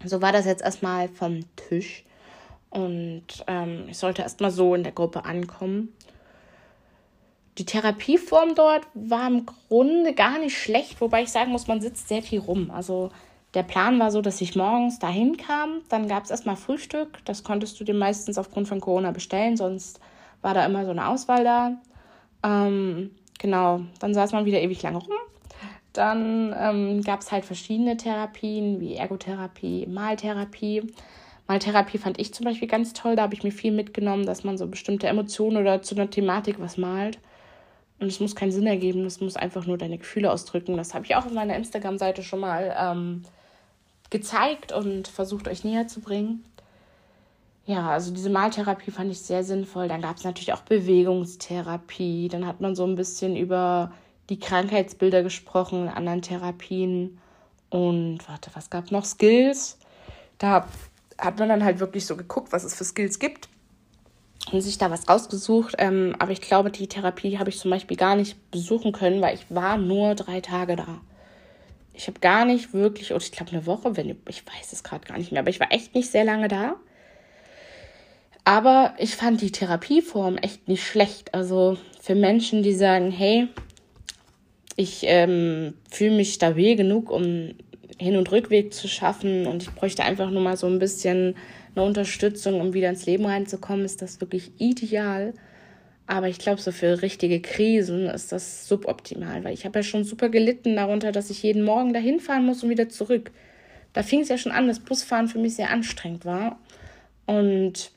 So 0.03 0.23
war 0.23 0.31
das 0.31 0.45
jetzt 0.45 0.63
erstmal 0.63 1.07
vom 1.07 1.41
Tisch. 1.55 2.03
Und 2.69 3.25
ähm, 3.47 3.85
ich 3.87 3.97
sollte 3.97 4.21
erstmal 4.21 4.51
so 4.51 4.75
in 4.75 4.83
der 4.83 4.91
Gruppe 4.91 5.25
ankommen. 5.25 5.93
Die 7.57 7.65
Therapieform 7.65 8.55
dort 8.55 8.87
war 8.93 9.27
im 9.27 9.45
Grunde 9.45 10.13
gar 10.13 10.39
nicht 10.39 10.57
schlecht, 10.57 11.01
wobei 11.01 11.23
ich 11.23 11.29
sagen 11.29 11.51
muss, 11.51 11.67
man 11.67 11.81
sitzt 11.81 12.07
sehr 12.07 12.21
viel 12.21 12.39
rum. 12.39 12.71
Also 12.71 13.11
der 13.53 13.63
Plan 13.63 13.99
war 13.99 14.11
so, 14.11 14.21
dass 14.21 14.41
ich 14.41 14.55
morgens 14.55 14.99
dahin 14.99 15.35
kam, 15.35 15.81
dann 15.89 16.07
gab 16.07 16.23
es 16.23 16.29
erstmal 16.29 16.55
Frühstück. 16.55 17.19
Das 17.25 17.43
konntest 17.43 17.79
du 17.79 17.83
dir 17.83 17.95
meistens 17.95 18.37
aufgrund 18.37 18.67
von 18.67 18.79
Corona 18.79 19.11
bestellen, 19.11 19.57
sonst 19.57 19.99
war 20.41 20.53
da 20.53 20.65
immer 20.65 20.85
so 20.85 20.91
eine 20.91 21.07
Auswahl 21.07 21.43
da. 21.43 21.81
Ähm, 22.43 23.11
genau, 23.39 23.81
dann 23.99 24.13
saß 24.13 24.31
man 24.31 24.45
wieder 24.45 24.61
ewig 24.61 24.81
lange 24.83 24.99
rum. 24.99 25.17
Dann 25.93 26.55
ähm, 26.57 27.01
gab 27.01 27.21
es 27.21 27.31
halt 27.31 27.43
verschiedene 27.43 27.97
Therapien 27.97 28.79
wie 28.79 28.95
Ergotherapie, 28.95 29.87
Maltherapie. 29.87 30.93
Maltherapie 31.49 31.97
fand 31.97 32.19
ich 32.19 32.31
zum 32.31 32.45
Beispiel 32.45 32.67
ganz 32.67 32.93
toll. 32.93 33.15
Da 33.15 33.23
habe 33.23 33.33
ich 33.33 33.43
mir 33.43 33.51
viel 33.51 33.71
mitgenommen, 33.71 34.27
dass 34.27 34.43
man 34.43 34.59
so 34.59 34.67
bestimmte 34.67 35.07
Emotionen 35.07 35.57
oder 35.57 35.81
zu 35.81 35.95
einer 35.95 36.07
Thematik 36.07 36.59
was 36.59 36.77
malt. 36.77 37.17
Und 37.99 38.05
es 38.05 38.19
muss 38.19 38.35
keinen 38.35 38.51
Sinn 38.51 38.67
ergeben, 38.67 39.03
es 39.03 39.19
muss 39.19 39.35
einfach 39.35 39.65
nur 39.65 39.79
deine 39.79 39.97
Gefühle 39.97 40.31
ausdrücken. 40.31 40.77
Das 40.77 40.93
habe 40.93 41.05
ich 41.05 41.15
auch 41.15 41.25
auf 41.25 41.31
meiner 41.33 41.55
Instagram-Seite 41.55 42.21
schon 42.21 42.39
mal 42.39 42.75
ähm, 42.79 43.23
gezeigt 44.11 44.71
und 44.71 45.07
versucht 45.07 45.47
euch 45.47 45.63
näher 45.63 45.87
zu 45.87 46.01
bringen. 46.01 46.45
Ja, 47.65 47.89
also 47.89 48.13
diese 48.13 48.29
Maltherapie 48.29 48.91
fand 48.91 49.11
ich 49.11 49.19
sehr 49.19 49.43
sinnvoll. 49.43 49.87
Dann 49.87 50.03
gab 50.03 50.17
es 50.17 50.23
natürlich 50.23 50.53
auch 50.53 50.61
Bewegungstherapie. 50.61 52.27
Dann 52.27 52.45
hat 52.45 52.61
man 52.61 52.75
so 52.75 52.85
ein 52.85 52.95
bisschen 52.95 53.35
über 53.35 53.91
die 54.29 54.39
Krankheitsbilder 54.39 55.23
gesprochen 55.23 55.89
anderen 55.89 56.21
Therapien. 56.21 57.17
Und 57.71 58.19
warte, 58.29 58.51
was 58.53 58.69
gab 58.69 58.91
noch? 58.91 59.05
Skills. 59.05 59.79
Da 60.37 60.67
hat 61.19 61.39
man 61.39 61.49
dann 61.49 61.63
halt 61.63 61.79
wirklich 61.79 62.05
so 62.05 62.15
geguckt, 62.15 62.51
was 62.51 62.63
es 62.63 62.73
für 62.73 62.83
Skills 62.83 63.19
gibt 63.19 63.49
und 64.51 64.61
sich 64.61 64.77
da 64.77 64.89
was 64.89 65.07
rausgesucht. 65.09 65.75
Ähm, 65.77 66.15
aber 66.19 66.31
ich 66.31 66.41
glaube, 66.41 66.71
die 66.71 66.87
Therapie 66.87 67.37
habe 67.37 67.49
ich 67.49 67.57
zum 67.57 67.71
Beispiel 67.71 67.97
gar 67.97 68.15
nicht 68.15 68.51
besuchen 68.51 68.91
können, 68.91 69.21
weil 69.21 69.35
ich 69.35 69.45
war 69.49 69.77
nur 69.77 70.15
drei 70.15 70.41
Tage 70.41 70.75
da. 70.75 71.01
Ich 71.93 72.07
habe 72.07 72.19
gar 72.19 72.45
nicht 72.45 72.73
wirklich, 72.73 73.11
oder 73.11 73.21
ich 73.21 73.31
glaube 73.31 73.51
eine 73.51 73.65
Woche, 73.65 73.97
wenn 73.97 74.15
ich 74.27 74.45
weiß 74.45 74.71
es 74.71 74.83
gerade 74.83 75.05
gar 75.05 75.17
nicht 75.17 75.31
mehr, 75.31 75.41
aber 75.41 75.49
ich 75.49 75.59
war 75.59 75.71
echt 75.71 75.95
nicht 75.95 76.09
sehr 76.09 76.23
lange 76.23 76.47
da. 76.47 76.75
Aber 78.45 78.93
ich 78.97 79.15
fand 79.15 79.41
die 79.41 79.51
Therapieform 79.51 80.37
echt 80.37 80.67
nicht 80.67 80.87
schlecht. 80.87 81.33
Also 81.33 81.77
für 82.01 82.15
Menschen, 82.15 82.63
die 82.63 82.73
sagen, 82.73 83.11
hey, 83.11 83.47
ich 84.75 85.01
ähm, 85.03 85.73
fühle 85.91 86.15
mich 86.15 86.33
stabil 86.33 86.77
genug, 86.77 87.11
um 87.11 87.53
hin- 87.99 88.15
und 88.15 88.31
Rückweg 88.31 88.73
zu 88.73 88.87
schaffen 88.87 89.45
und 89.45 89.61
ich 89.61 89.71
bräuchte 89.71 90.03
einfach 90.03 90.31
nur 90.31 90.41
mal 90.41 90.57
so 90.57 90.67
ein 90.67 90.79
bisschen 90.79 91.35
eine 91.75 91.85
Unterstützung, 91.85 92.59
um 92.61 92.73
wieder 92.73 92.89
ins 92.89 93.05
Leben 93.05 93.25
reinzukommen, 93.25 93.85
ist 93.85 94.01
das 94.01 94.21
wirklich 94.21 94.51
ideal. 94.57 95.33
Aber 96.07 96.27
ich 96.27 96.39
glaube, 96.39 96.59
so 96.59 96.71
für 96.71 97.03
richtige 97.03 97.39
Krisen 97.39 98.07
ist 98.07 98.31
das 98.31 98.67
suboptimal, 98.67 99.43
weil 99.43 99.53
ich 99.53 99.65
habe 99.65 99.79
ja 99.79 99.83
schon 99.83 100.03
super 100.03 100.29
gelitten 100.29 100.75
darunter, 100.75 101.11
dass 101.11 101.29
ich 101.29 101.43
jeden 101.43 101.63
Morgen 101.63 101.93
dahin 101.93 102.19
fahren 102.19 102.45
muss 102.45 102.63
und 102.63 102.69
wieder 102.69 102.89
zurück. 102.89 103.29
Da 103.93 104.01
fing 104.01 104.21
es 104.21 104.29
ja 104.29 104.37
schon 104.37 104.51
an, 104.51 104.67
dass 104.67 104.79
Busfahren 104.79 105.27
für 105.27 105.37
mich 105.37 105.55
sehr 105.55 105.69
anstrengend 105.69 106.25
war. 106.25 106.59
Und 107.27 107.91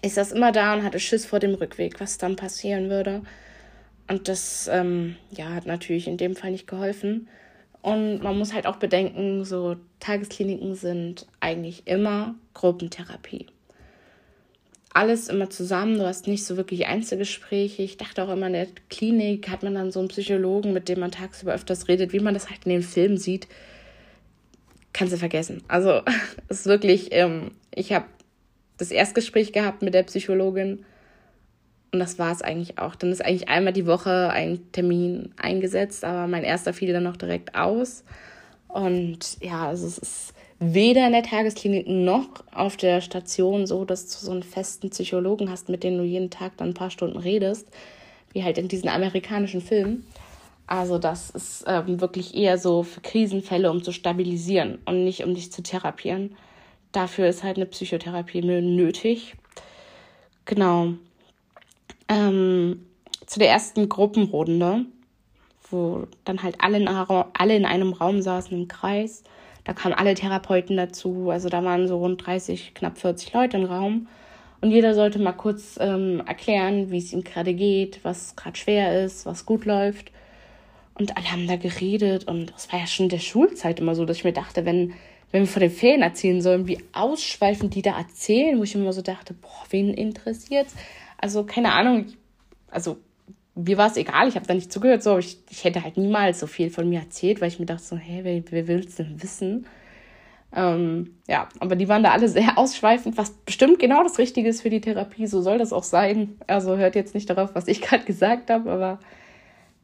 ich 0.00 0.14
saß 0.14 0.32
immer 0.32 0.52
da 0.52 0.74
und 0.74 0.84
hatte 0.84 1.00
Schiss 1.00 1.26
vor 1.26 1.38
dem 1.38 1.54
Rückweg, 1.54 2.00
was 2.00 2.16
dann 2.16 2.36
passieren 2.36 2.88
würde. 2.88 3.22
Und 4.08 4.28
das 4.28 4.68
ähm, 4.72 5.16
ja, 5.30 5.50
hat 5.50 5.66
natürlich 5.66 6.08
in 6.08 6.16
dem 6.16 6.34
Fall 6.34 6.52
nicht 6.52 6.66
geholfen. 6.66 7.28
Und 7.82 8.22
man 8.22 8.36
muss 8.36 8.52
halt 8.52 8.66
auch 8.66 8.76
bedenken, 8.76 9.44
so 9.44 9.76
Tageskliniken 10.00 10.74
sind 10.74 11.26
eigentlich 11.40 11.86
immer 11.86 12.34
Gruppentherapie. 12.54 13.46
Alles 14.92 15.28
immer 15.28 15.48
zusammen, 15.48 15.98
du 15.98 16.06
hast 16.06 16.26
nicht 16.26 16.44
so 16.44 16.56
wirklich 16.56 16.86
Einzelgespräche. 16.86 17.82
Ich 17.82 17.98
dachte 17.98 18.24
auch 18.24 18.30
immer, 18.30 18.48
in 18.48 18.54
der 18.54 18.66
Klinik 18.90 19.48
hat 19.48 19.62
man 19.62 19.74
dann 19.74 19.92
so 19.92 20.00
einen 20.00 20.08
Psychologen, 20.08 20.72
mit 20.72 20.88
dem 20.88 20.98
man 21.00 21.12
tagsüber 21.12 21.54
öfters 21.54 21.88
redet, 21.88 22.12
wie 22.12 22.20
man 22.20 22.34
das 22.34 22.50
halt 22.50 22.64
in 22.64 22.72
den 22.72 22.82
Filmen 22.82 23.16
sieht. 23.16 23.46
Kannst 24.92 25.12
du 25.12 25.18
vergessen. 25.18 25.62
Also, 25.68 26.02
es 26.48 26.60
ist 26.60 26.66
wirklich, 26.66 27.08
ähm, 27.12 27.52
ich 27.72 27.92
habe 27.92 28.06
das 28.78 28.90
Erstgespräch 28.90 29.52
gehabt 29.52 29.82
mit 29.82 29.94
der 29.94 30.02
Psychologin 30.04 30.84
und 31.90 32.00
das 32.00 32.18
war 32.18 32.32
es 32.32 32.42
eigentlich 32.42 32.78
auch. 32.78 32.94
Dann 32.94 33.10
ist 33.10 33.24
eigentlich 33.24 33.48
einmal 33.48 33.72
die 33.72 33.86
Woche 33.86 34.30
ein 34.30 34.70
Termin 34.72 35.32
eingesetzt, 35.36 36.04
aber 36.04 36.26
mein 36.26 36.44
erster 36.44 36.74
fiel 36.74 36.92
dann 36.92 37.04
noch 37.04 37.16
direkt 37.16 37.54
aus. 37.54 38.04
Und 38.68 39.38
ja, 39.40 39.68
also 39.68 39.86
es 39.86 39.96
ist 39.98 40.34
weder 40.58 41.06
in 41.06 41.12
der 41.12 41.22
Tagesklinik 41.22 41.88
noch 41.88 42.28
auf 42.52 42.76
der 42.76 43.00
Station 43.00 43.66
so, 43.66 43.84
dass 43.86 44.06
du 44.06 44.24
so 44.24 44.32
einen 44.32 44.42
festen 44.42 44.90
Psychologen 44.90 45.50
hast, 45.50 45.70
mit 45.70 45.82
dem 45.82 45.96
du 45.96 46.04
jeden 46.04 46.30
Tag 46.30 46.56
dann 46.58 46.68
ein 46.70 46.74
paar 46.74 46.90
Stunden 46.90 47.18
redest, 47.18 47.66
wie 48.32 48.44
halt 48.44 48.58
in 48.58 48.68
diesen 48.68 48.90
amerikanischen 48.90 49.62
Filmen. 49.62 50.04
Also 50.66 50.98
das 50.98 51.30
ist 51.30 51.64
ähm, 51.66 52.02
wirklich 52.02 52.34
eher 52.34 52.58
so 52.58 52.82
für 52.82 53.00
Krisenfälle, 53.00 53.70
um 53.70 53.82
zu 53.82 53.92
stabilisieren 53.92 54.78
und 54.84 55.04
nicht 55.04 55.24
um 55.24 55.34
dich 55.34 55.50
zu 55.50 55.62
therapieren. 55.62 56.36
Dafür 56.92 57.28
ist 57.28 57.42
halt 57.42 57.56
eine 57.56 57.64
Psychotherapie 57.64 58.42
nötig. 58.42 59.36
Genau 60.44 60.94
ähm, 62.08 62.86
zu 63.26 63.38
der 63.38 63.50
ersten 63.50 63.88
Gruppenrunde, 63.88 64.86
wo 65.70 66.06
dann 66.24 66.42
halt 66.42 66.56
alle 66.60 66.78
in, 66.78 66.88
alle 66.88 67.56
in 67.56 67.66
einem 67.66 67.92
Raum 67.92 68.22
saßen 68.22 68.56
im 68.56 68.68
Kreis. 68.68 69.22
Da 69.64 69.74
kamen 69.74 69.94
alle 69.94 70.14
Therapeuten 70.14 70.76
dazu. 70.76 71.30
Also 71.30 71.48
da 71.48 71.62
waren 71.62 71.88
so 71.88 71.98
rund 71.98 72.26
30, 72.26 72.72
knapp 72.74 72.98
40 72.98 73.32
Leute 73.34 73.58
im 73.58 73.64
Raum. 73.64 74.08
Und 74.60 74.70
jeder 74.70 74.94
sollte 74.94 75.18
mal 75.18 75.32
kurz 75.32 75.76
ähm, 75.80 76.22
erklären, 76.26 76.90
wie 76.90 76.98
es 76.98 77.12
ihm 77.12 77.22
gerade 77.22 77.54
geht, 77.54 78.00
was 78.02 78.34
gerade 78.34 78.56
schwer 78.56 79.04
ist, 79.04 79.24
was 79.26 79.46
gut 79.46 79.66
läuft. 79.66 80.10
Und 80.94 81.16
alle 81.16 81.30
haben 81.30 81.46
da 81.46 81.56
geredet 81.56 82.26
und 82.26 82.52
es 82.56 82.72
war 82.72 82.80
ja 82.80 82.86
schon 82.88 83.04
in 83.04 83.10
der 83.10 83.20
Schulzeit 83.20 83.78
immer 83.78 83.94
so, 83.94 84.04
dass 84.04 84.16
ich 84.16 84.24
mir 84.24 84.32
dachte, 84.32 84.64
wenn, 84.64 84.94
wenn 85.30 85.42
wir 85.42 85.46
von 85.46 85.60
den 85.60 85.70
Ferien 85.70 86.02
erzählen 86.02 86.42
sollen, 86.42 86.66
wie 86.66 86.82
ausschweifend 86.92 87.76
die 87.76 87.82
da 87.82 87.96
erzählen, 87.96 88.58
wo 88.58 88.64
ich 88.64 88.74
immer 88.74 88.92
so 88.92 89.02
dachte, 89.02 89.32
boah, 89.32 89.62
wen 89.70 89.94
interessiert's? 89.94 90.74
Also 91.18 91.44
keine 91.44 91.72
Ahnung, 91.72 92.06
also 92.70 92.98
mir 93.54 93.76
war 93.76 93.88
es 93.88 93.96
egal, 93.96 94.28
ich 94.28 94.36
habe 94.36 94.46
da 94.46 94.54
nicht 94.54 94.72
zugehört, 94.72 95.02
so, 95.02 95.18
ich, 95.18 95.38
ich 95.50 95.64
hätte 95.64 95.82
halt 95.82 95.96
niemals 95.96 96.40
so 96.40 96.46
viel 96.46 96.70
von 96.70 96.88
mir 96.88 97.00
erzählt, 97.00 97.40
weil 97.40 97.48
ich 97.48 97.58
mir 97.58 97.66
dachte 97.66 97.82
so, 97.82 97.96
hä, 97.96 98.20
wer, 98.22 98.42
wer 98.50 98.68
will 98.68 98.80
es 98.80 98.96
denn 98.96 99.20
wissen? 99.20 99.66
Ähm, 100.54 101.14
ja, 101.26 101.48
aber 101.60 101.76
die 101.76 101.88
waren 101.88 102.02
da 102.02 102.12
alle 102.12 102.28
sehr 102.28 102.52
ausschweifend, 102.56 103.18
was 103.18 103.30
bestimmt 103.30 103.78
genau 103.78 104.02
das 104.02 104.18
Richtige 104.18 104.48
ist 104.48 104.62
für 104.62 104.70
die 104.70 104.80
Therapie. 104.80 105.26
So 105.26 105.42
soll 105.42 105.58
das 105.58 105.72
auch 105.72 105.82
sein. 105.82 106.36
Also 106.46 106.76
hört 106.76 106.94
jetzt 106.94 107.14
nicht 107.14 107.28
darauf, 107.28 107.54
was 107.54 107.68
ich 107.68 107.80
gerade 107.82 108.04
gesagt 108.04 108.50
habe, 108.50 108.70
aber 108.70 108.98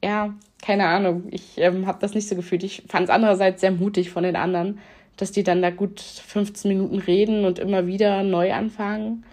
ja, 0.03 0.35
keine 0.62 0.87
Ahnung. 0.87 1.25
Ich 1.31 1.59
ähm, 1.59 1.87
habe 1.87 1.99
das 2.00 2.14
nicht 2.14 2.29
so 2.29 2.37
gefühlt. 2.37 2.62
Ich 2.62 2.85
fand 2.88 3.05
es 3.05 3.11
andererseits 3.11 3.61
sehr 3.61 3.73
mutig 3.73 4.11
von 4.11 4.23
den 4.23 4.37
anderen, 4.37 4.79
dass 5.17 5.33
die 5.33 5.43
dann 5.43 5.62
da 5.62 5.71
gut 5.71 6.00
15 6.00 6.69
Minuten 6.69 6.99
reden 6.99 7.45
und 7.45 7.59
immer 7.59 7.87
wieder 7.87 8.23
neu 8.23 8.53
anfangen. 8.53 9.25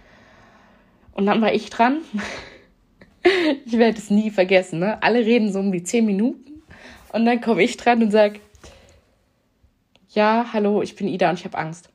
Und 1.13 1.25
dann 1.25 1.41
war 1.41 1.53
ich 1.53 1.69
dran. 1.69 2.01
ich 3.65 3.77
werde 3.77 3.97
es 3.97 4.09
nie 4.09 4.31
vergessen. 4.31 4.79
Ne? 4.79 5.01
Alle 5.03 5.19
reden 5.19 5.51
so 5.51 5.59
um 5.59 5.71
die 5.71 5.83
10 5.83 6.05
Minuten. 6.05 6.61
Und 7.11 7.25
dann 7.25 7.41
komme 7.41 7.63
ich 7.63 7.77
dran 7.77 8.01
und 8.01 8.11
sage, 8.11 8.39
ja, 10.09 10.47
hallo, 10.53 10.81
ich 10.81 10.95
bin 10.95 11.07
Ida 11.07 11.29
und 11.29 11.39
ich 11.39 11.45
habe 11.45 11.57
Angst. 11.57 11.89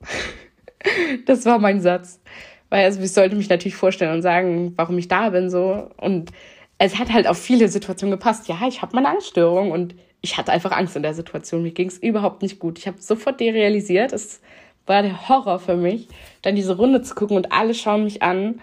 das 1.26 1.44
war 1.44 1.58
mein 1.58 1.80
Satz. 1.80 2.20
Weil 2.68 2.84
also 2.84 3.00
ich 3.02 3.12
sollte 3.12 3.36
mich 3.36 3.48
natürlich 3.48 3.76
vorstellen 3.76 4.14
und 4.14 4.22
sagen, 4.22 4.72
warum 4.76 4.96
ich 4.98 5.08
da 5.08 5.30
bin 5.30 5.50
so. 5.50 5.90
Und 5.98 6.32
es 6.78 6.98
hat 6.98 7.12
halt 7.12 7.26
auf 7.26 7.38
viele 7.38 7.68
Situationen 7.68 8.10
gepasst. 8.10 8.48
Ja, 8.48 8.58
ich 8.66 8.82
habe 8.82 8.94
meine 8.94 9.08
Angststörung 9.08 9.70
und 9.70 9.94
ich 10.22 10.38
hatte 10.38 10.52
einfach 10.52 10.72
Angst 10.72 10.96
in 10.96 11.02
der 11.02 11.14
Situation. 11.14 11.62
Mir 11.62 11.72
ging 11.72 11.88
es 11.88 11.98
überhaupt 11.98 12.42
nicht 12.42 12.58
gut. 12.58 12.78
Ich 12.78 12.86
habe 12.86 13.00
sofort 13.00 13.40
derealisiert. 13.40 14.12
Es 14.12 14.40
war 14.86 15.02
der 15.02 15.28
Horror 15.28 15.58
für 15.58 15.76
mich, 15.76 16.08
dann 16.42 16.56
diese 16.56 16.76
Runde 16.76 17.02
zu 17.02 17.14
gucken 17.14 17.36
und 17.36 17.52
alle 17.52 17.74
schauen 17.74 18.04
mich 18.04 18.22
an. 18.22 18.60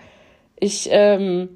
Ich, 0.60 0.90
ähm, 0.92 1.50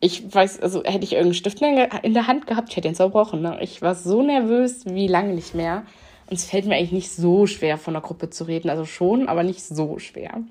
ich 0.00 0.32
weiß, 0.32 0.60
also 0.60 0.84
hätte 0.84 1.04
ich 1.04 1.12
irgendeinen 1.12 1.34
Stift 1.34 1.60
in 1.60 2.14
der 2.14 2.26
Hand 2.26 2.46
gehabt, 2.46 2.70
ich 2.70 2.76
hätte 2.76 2.88
ihn 2.88 2.94
zerbrochen. 2.94 3.42
Ne? 3.42 3.58
Ich 3.60 3.82
war 3.82 3.94
so 3.94 4.22
nervös 4.22 4.84
wie 4.86 5.08
lange 5.08 5.34
nicht 5.34 5.54
mehr. 5.54 5.82
Und 6.30 6.36
es 6.36 6.44
fällt 6.44 6.66
mir 6.66 6.76
eigentlich 6.76 6.92
nicht 6.92 7.10
so 7.10 7.46
schwer, 7.46 7.78
von 7.78 7.94
der 7.94 8.02
Gruppe 8.02 8.30
zu 8.30 8.44
reden. 8.44 8.70
Also 8.70 8.84
schon, 8.84 9.28
aber 9.28 9.42
nicht 9.42 9.62
so 9.62 9.98
schwer. 9.98 10.42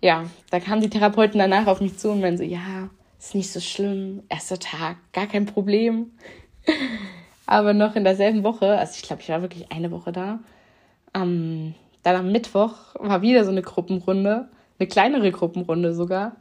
Ja, 0.00 0.24
da 0.50 0.60
kamen 0.60 0.80
die 0.80 0.88
Therapeuten 0.88 1.38
danach 1.38 1.66
auf 1.66 1.80
mich 1.80 1.98
zu 1.98 2.10
und 2.10 2.20
meinen 2.20 2.38
so, 2.38 2.42
ja, 2.42 2.88
ist 3.18 3.34
nicht 3.34 3.52
so 3.52 3.60
schlimm, 3.60 4.22
erster 4.30 4.58
Tag, 4.58 4.96
gar 5.12 5.26
kein 5.26 5.44
Problem. 5.44 6.12
Aber 7.46 7.74
noch 7.74 7.96
in 7.96 8.04
derselben 8.04 8.44
Woche, 8.44 8.78
also 8.78 8.94
ich 8.96 9.02
glaube, 9.02 9.22
ich 9.22 9.28
war 9.28 9.42
wirklich 9.42 9.70
eine 9.70 9.90
Woche 9.90 10.12
da, 10.12 10.38
ähm, 11.14 11.74
dann 12.02 12.16
am 12.16 12.32
Mittwoch 12.32 12.74
war 12.98 13.22
wieder 13.22 13.44
so 13.44 13.50
eine 13.50 13.62
Gruppenrunde, 13.62 14.48
eine 14.78 14.88
kleinere 14.88 15.30
Gruppenrunde 15.30 15.94
sogar. 15.94 16.36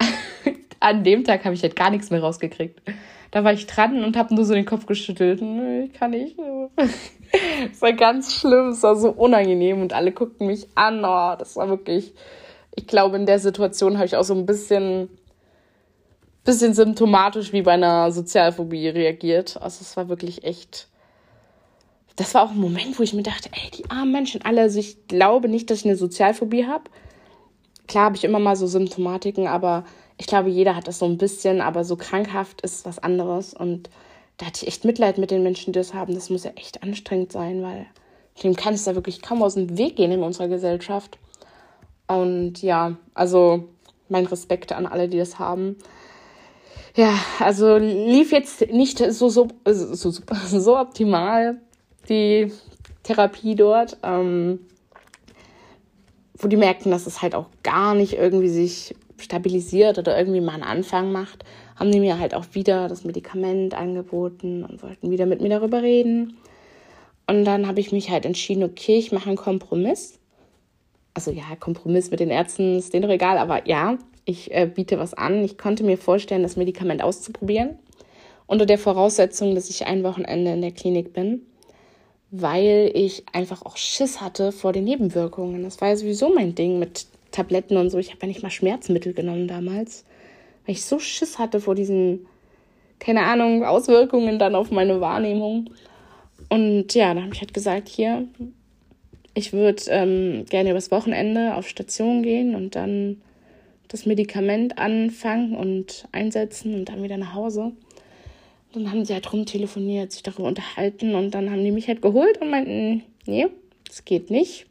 An 0.80 1.04
dem 1.04 1.24
Tag 1.24 1.44
habe 1.44 1.54
ich 1.54 1.62
halt 1.62 1.76
gar 1.76 1.90
nichts 1.90 2.10
mehr 2.10 2.20
rausgekriegt. 2.20 2.82
Da 3.30 3.44
war 3.44 3.52
ich 3.52 3.66
dran 3.66 4.04
und 4.04 4.16
habe 4.16 4.34
nur 4.34 4.44
so 4.44 4.54
den 4.54 4.66
Kopf 4.66 4.86
geschüttelt. 4.86 5.42
Nö, 5.42 5.84
ich 5.84 5.92
kann 5.92 6.10
nicht. 6.12 6.36
Es 7.70 7.82
war 7.82 7.92
ganz 7.92 8.34
schlimm, 8.34 8.68
es 8.68 8.82
war 8.82 8.96
so 8.96 9.10
unangenehm 9.10 9.80
und 9.82 9.92
alle 9.92 10.12
guckten 10.12 10.46
mich 10.46 10.68
an. 10.74 11.04
Oh, 11.04 11.34
das 11.36 11.56
war 11.56 11.68
wirklich, 11.68 12.14
ich 12.74 12.86
glaube, 12.86 13.16
in 13.16 13.26
der 13.26 13.38
Situation 13.38 13.96
habe 13.96 14.06
ich 14.06 14.16
auch 14.16 14.24
so 14.24 14.34
ein 14.34 14.46
bisschen 14.46 15.08
bisschen 16.46 16.72
symptomatisch 16.72 17.52
wie 17.52 17.62
bei 17.62 17.72
einer 17.72 18.10
Sozialphobie 18.10 18.88
reagiert. 18.88 19.58
Also 19.60 19.82
es 19.82 19.96
war 19.98 20.08
wirklich 20.08 20.44
echt. 20.44 20.88
Das 22.16 22.34
war 22.34 22.44
auch 22.44 22.50
ein 22.50 22.58
Moment, 22.58 22.98
wo 22.98 23.02
ich 23.02 23.12
mir 23.12 23.22
dachte, 23.22 23.50
ey, 23.52 23.70
die 23.70 23.90
armen 23.90 24.12
Menschen 24.12 24.42
alle. 24.42 24.62
Also 24.62 24.78
ich 24.78 25.06
glaube 25.06 25.48
nicht, 25.48 25.70
dass 25.70 25.80
ich 25.80 25.84
eine 25.84 25.96
Sozialphobie 25.96 26.66
habe. 26.66 26.84
Klar 27.86 28.06
habe 28.06 28.16
ich 28.16 28.24
immer 28.24 28.38
mal 28.38 28.56
so 28.56 28.66
Symptomatiken, 28.66 29.46
aber 29.46 29.84
ich 30.18 30.26
glaube, 30.26 30.48
jeder 30.48 30.74
hat 30.74 30.88
das 30.88 30.98
so 30.98 31.04
ein 31.04 31.18
bisschen, 31.18 31.60
aber 31.60 31.84
so 31.84 31.96
krankhaft 31.96 32.62
ist 32.62 32.86
was 32.86 32.98
anderes. 32.98 33.52
Und 33.52 33.90
da 34.38 34.46
hatte 34.46 34.62
ich 34.62 34.68
echt 34.68 34.84
Mitleid 34.84 35.18
mit 35.18 35.30
den 35.30 35.42
Menschen, 35.42 35.72
die 35.72 35.78
das 35.78 35.94
haben. 35.94 36.14
Das 36.14 36.30
muss 36.30 36.44
ja 36.44 36.52
echt 36.52 36.82
anstrengend 36.82 37.32
sein, 37.32 37.62
weil 37.62 37.86
dem 38.42 38.56
kann 38.56 38.74
es 38.74 38.84
da 38.84 38.94
wirklich 38.94 39.22
kaum 39.22 39.42
aus 39.42 39.54
dem 39.54 39.76
Weg 39.76 39.96
gehen 39.96 40.10
in 40.10 40.22
unserer 40.22 40.48
Gesellschaft. 40.48 41.18
Und 42.06 42.62
ja, 42.62 42.96
also 43.14 43.68
mein 44.08 44.26
Respekt 44.26 44.72
an 44.72 44.86
alle, 44.86 45.08
die 45.08 45.18
das 45.18 45.38
haben. 45.38 45.76
Ja, 46.94 47.14
also 47.40 47.76
lief 47.76 48.32
jetzt 48.32 48.70
nicht 48.70 48.98
so, 48.98 49.28
so, 49.28 49.48
so, 49.64 50.10
so 50.10 50.78
optimal 50.78 51.60
die 52.08 52.52
Therapie 53.02 53.54
dort, 53.54 53.96
ähm, 54.02 54.60
wo 56.38 56.48
die 56.48 56.56
merkten, 56.56 56.90
dass 56.90 57.06
es 57.06 57.22
halt 57.22 57.34
auch 57.34 57.46
gar 57.62 57.94
nicht 57.94 58.14
irgendwie 58.14 58.48
sich 58.48 58.94
stabilisiert 59.18 59.98
oder 59.98 60.18
irgendwie 60.18 60.40
mal 60.40 60.54
einen 60.54 60.62
Anfang 60.62 61.12
macht, 61.12 61.44
haben 61.76 61.92
die 61.92 62.00
mir 62.00 62.18
halt 62.18 62.34
auch 62.34 62.44
wieder 62.52 62.88
das 62.88 63.04
Medikament 63.04 63.74
angeboten 63.74 64.64
und 64.64 64.82
wollten 64.82 65.10
wieder 65.10 65.26
mit 65.26 65.40
mir 65.40 65.48
darüber 65.48 65.82
reden. 65.82 66.36
Und 67.26 67.44
dann 67.44 67.66
habe 67.66 67.80
ich 67.80 67.92
mich 67.92 68.10
halt 68.10 68.24
entschieden, 68.24 68.62
okay, 68.62 68.96
ich 68.96 69.12
mache 69.12 69.28
einen 69.28 69.36
Kompromiss. 69.36 70.18
Also 71.14 71.30
ja, 71.30 71.56
Kompromiss 71.58 72.10
mit 72.10 72.20
den 72.20 72.30
Ärzten 72.30 72.76
ist 72.76 72.92
denen 72.92 73.02
doch 73.02 73.10
egal, 73.10 73.38
aber 73.38 73.66
ja, 73.66 73.98
ich 74.24 74.52
äh, 74.52 74.66
biete 74.66 74.98
was 74.98 75.14
an. 75.14 75.44
Ich 75.44 75.56
konnte 75.56 75.82
mir 75.82 75.98
vorstellen, 75.98 76.42
das 76.42 76.56
Medikament 76.56 77.02
auszuprobieren, 77.02 77.78
unter 78.46 78.66
der 78.66 78.78
Voraussetzung, 78.78 79.54
dass 79.54 79.70
ich 79.70 79.86
ein 79.86 80.02
Wochenende 80.02 80.52
in 80.52 80.60
der 80.60 80.72
Klinik 80.72 81.12
bin, 81.12 81.42
weil 82.30 82.90
ich 82.94 83.24
einfach 83.32 83.62
auch 83.62 83.76
Schiss 83.76 84.20
hatte 84.20 84.52
vor 84.52 84.72
den 84.72 84.84
Nebenwirkungen. 84.84 85.62
Das 85.62 85.80
war 85.80 85.88
ja 85.88 85.96
sowieso 85.96 86.32
mein 86.32 86.54
Ding 86.54 86.78
mit 86.78 87.06
Tabletten 87.30 87.76
und 87.76 87.90
so. 87.90 87.98
Ich 87.98 88.10
habe 88.10 88.20
ja 88.22 88.28
nicht 88.28 88.42
mal 88.42 88.50
Schmerzmittel 88.50 89.12
genommen 89.12 89.48
damals, 89.48 90.04
weil 90.64 90.74
ich 90.74 90.84
so 90.84 90.98
Schiss 90.98 91.38
hatte 91.38 91.60
vor 91.60 91.74
diesen, 91.74 92.26
keine 92.98 93.22
Ahnung, 93.22 93.64
Auswirkungen 93.64 94.38
dann 94.38 94.54
auf 94.54 94.70
meine 94.70 95.00
Wahrnehmung. 95.00 95.70
Und 96.48 96.94
ja, 96.94 97.14
da 97.14 97.22
habe 97.22 97.34
ich 97.34 97.40
halt 97.40 97.54
gesagt, 97.54 97.88
hier, 97.88 98.26
ich 99.34 99.52
würde 99.52 99.82
ähm, 99.88 100.46
gerne 100.48 100.70
übers 100.70 100.90
Wochenende 100.90 101.54
auf 101.54 101.68
Station 101.68 102.22
gehen 102.22 102.54
und 102.54 102.74
dann 102.74 103.20
das 103.88 104.06
Medikament 104.06 104.78
anfangen 104.78 105.54
und 105.54 106.08
einsetzen 106.12 106.74
und 106.74 106.88
dann 106.88 107.02
wieder 107.02 107.18
nach 107.18 107.34
Hause. 107.34 107.72
Dann 108.76 108.92
haben 108.92 109.04
sie 109.04 109.14
halt 109.14 109.32
rumtelefoniert, 109.32 110.12
sich 110.12 110.22
darüber 110.22 110.48
unterhalten 110.48 111.14
und 111.14 111.32
dann 111.32 111.50
haben 111.50 111.64
die 111.64 111.70
mich 111.70 111.88
halt 111.88 112.02
geholt 112.02 112.40
und 112.40 112.50
meinten, 112.50 113.02
nee, 113.26 113.46
das 113.86 114.04
geht 114.04 114.30
nicht. 114.30 114.66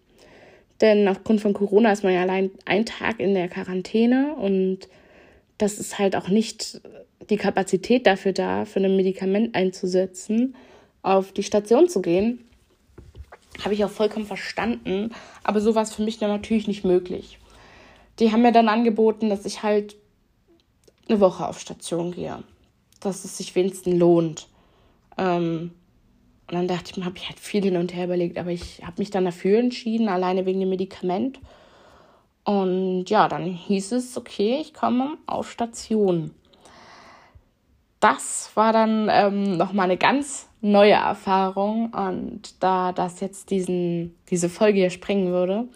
Denn 0.81 1.07
aufgrund 1.07 1.41
von 1.41 1.53
Corona 1.53 1.91
ist 1.91 2.03
man 2.03 2.13
ja 2.13 2.21
allein 2.21 2.51
einen 2.65 2.85
Tag 2.85 3.19
in 3.19 3.33
der 3.33 3.47
Quarantäne 3.47 4.35
und 4.35 4.87
das 5.57 5.79
ist 5.79 5.97
halt 5.99 6.15
auch 6.15 6.27
nicht 6.27 6.81
die 7.29 7.37
Kapazität 7.37 8.05
dafür 8.05 8.33
da, 8.33 8.65
für 8.65 8.79
ein 8.79 8.95
Medikament 8.95 9.55
einzusetzen, 9.55 10.55
auf 11.01 11.31
die 11.31 11.43
Station 11.43 11.87
zu 11.87 12.01
gehen. 12.01 12.45
Habe 13.63 13.73
ich 13.73 13.85
auch 13.85 13.89
vollkommen 13.89 14.25
verstanden, 14.25 15.11
aber 15.43 15.61
so 15.61 15.75
war 15.75 15.83
es 15.83 15.93
für 15.93 16.03
mich 16.03 16.19
dann 16.19 16.29
natürlich 16.29 16.67
nicht 16.67 16.83
möglich 16.83 17.39
die 18.19 18.31
haben 18.31 18.41
mir 18.41 18.51
dann 18.51 18.69
angeboten, 18.69 19.29
dass 19.29 19.45
ich 19.45 19.63
halt 19.63 19.95
eine 21.07 21.19
Woche 21.19 21.47
auf 21.47 21.59
Station 21.59 22.11
gehe. 22.11 22.43
Dass 22.99 23.25
es 23.25 23.37
sich 23.37 23.55
wenigstens 23.55 23.95
lohnt. 23.95 24.47
Ähm, 25.17 25.71
und 26.47 26.53
dann 26.53 26.67
dachte 26.67 26.91
ich 26.91 26.97
mir, 26.97 27.05
habe 27.05 27.17
ich 27.17 27.27
halt 27.27 27.39
viel 27.39 27.63
hin 27.63 27.77
und 27.77 27.93
her 27.93 28.05
überlegt, 28.05 28.37
aber 28.37 28.51
ich 28.51 28.81
habe 28.83 28.95
mich 28.97 29.09
dann 29.09 29.25
dafür 29.25 29.59
entschieden, 29.59 30.09
alleine 30.09 30.45
wegen 30.45 30.59
dem 30.59 30.69
Medikament. 30.69 31.39
Und 32.43 33.09
ja, 33.09 33.27
dann 33.27 33.45
hieß 33.45 33.93
es, 33.93 34.15
okay, 34.15 34.59
ich 34.61 34.73
komme 34.73 35.17
auf 35.25 35.49
Station. 35.51 36.31
Das 37.99 38.51
war 38.53 38.71
dann 38.71 39.09
ähm, 39.11 39.57
nochmal 39.57 39.85
eine 39.85 39.97
ganz 39.97 40.47
neue 40.61 40.91
Erfahrung. 40.93 41.91
Und 41.91 42.61
da 42.61 42.91
das 42.91 43.19
jetzt 43.21 43.49
diesen, 43.49 44.15
diese 44.29 44.49
Folge 44.49 44.79
hier 44.79 44.91
sprengen 44.91 45.31
würde, 45.31 45.67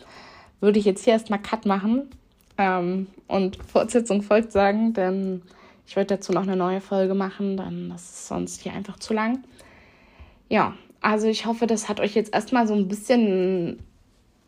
würde 0.59 0.77
ich 0.77 0.85
jetzt 0.85 1.03
hier 1.03 1.13
erstmal 1.13 1.41
Cut 1.41 1.65
machen 1.65 2.09
ähm, 2.59 3.07
und 3.27 3.57
Fortsetzung 3.63 4.21
folgt 4.21 4.51
sagen, 4.51 4.93
denn 4.93 5.41
ich 5.89 5.95
werde 5.95 6.17
dazu 6.17 6.31
noch 6.33 6.43
eine 6.43 6.55
neue 6.55 6.81
Folge 6.81 7.15
machen, 7.15 7.57
dann 7.57 7.89
das 7.89 8.03
ist 8.03 8.27
sonst 8.27 8.61
hier 8.61 8.73
einfach 8.73 8.99
zu 8.99 9.11
lang. 9.11 9.43
Ja, 10.47 10.75
also 11.01 11.27
ich 11.27 11.47
hoffe, 11.47 11.65
das 11.65 11.89
hat 11.89 11.99
euch 11.99 12.13
jetzt 12.13 12.31
erstmal 12.31 12.67
so 12.67 12.75
ein 12.75 12.87
bisschen 12.87 13.81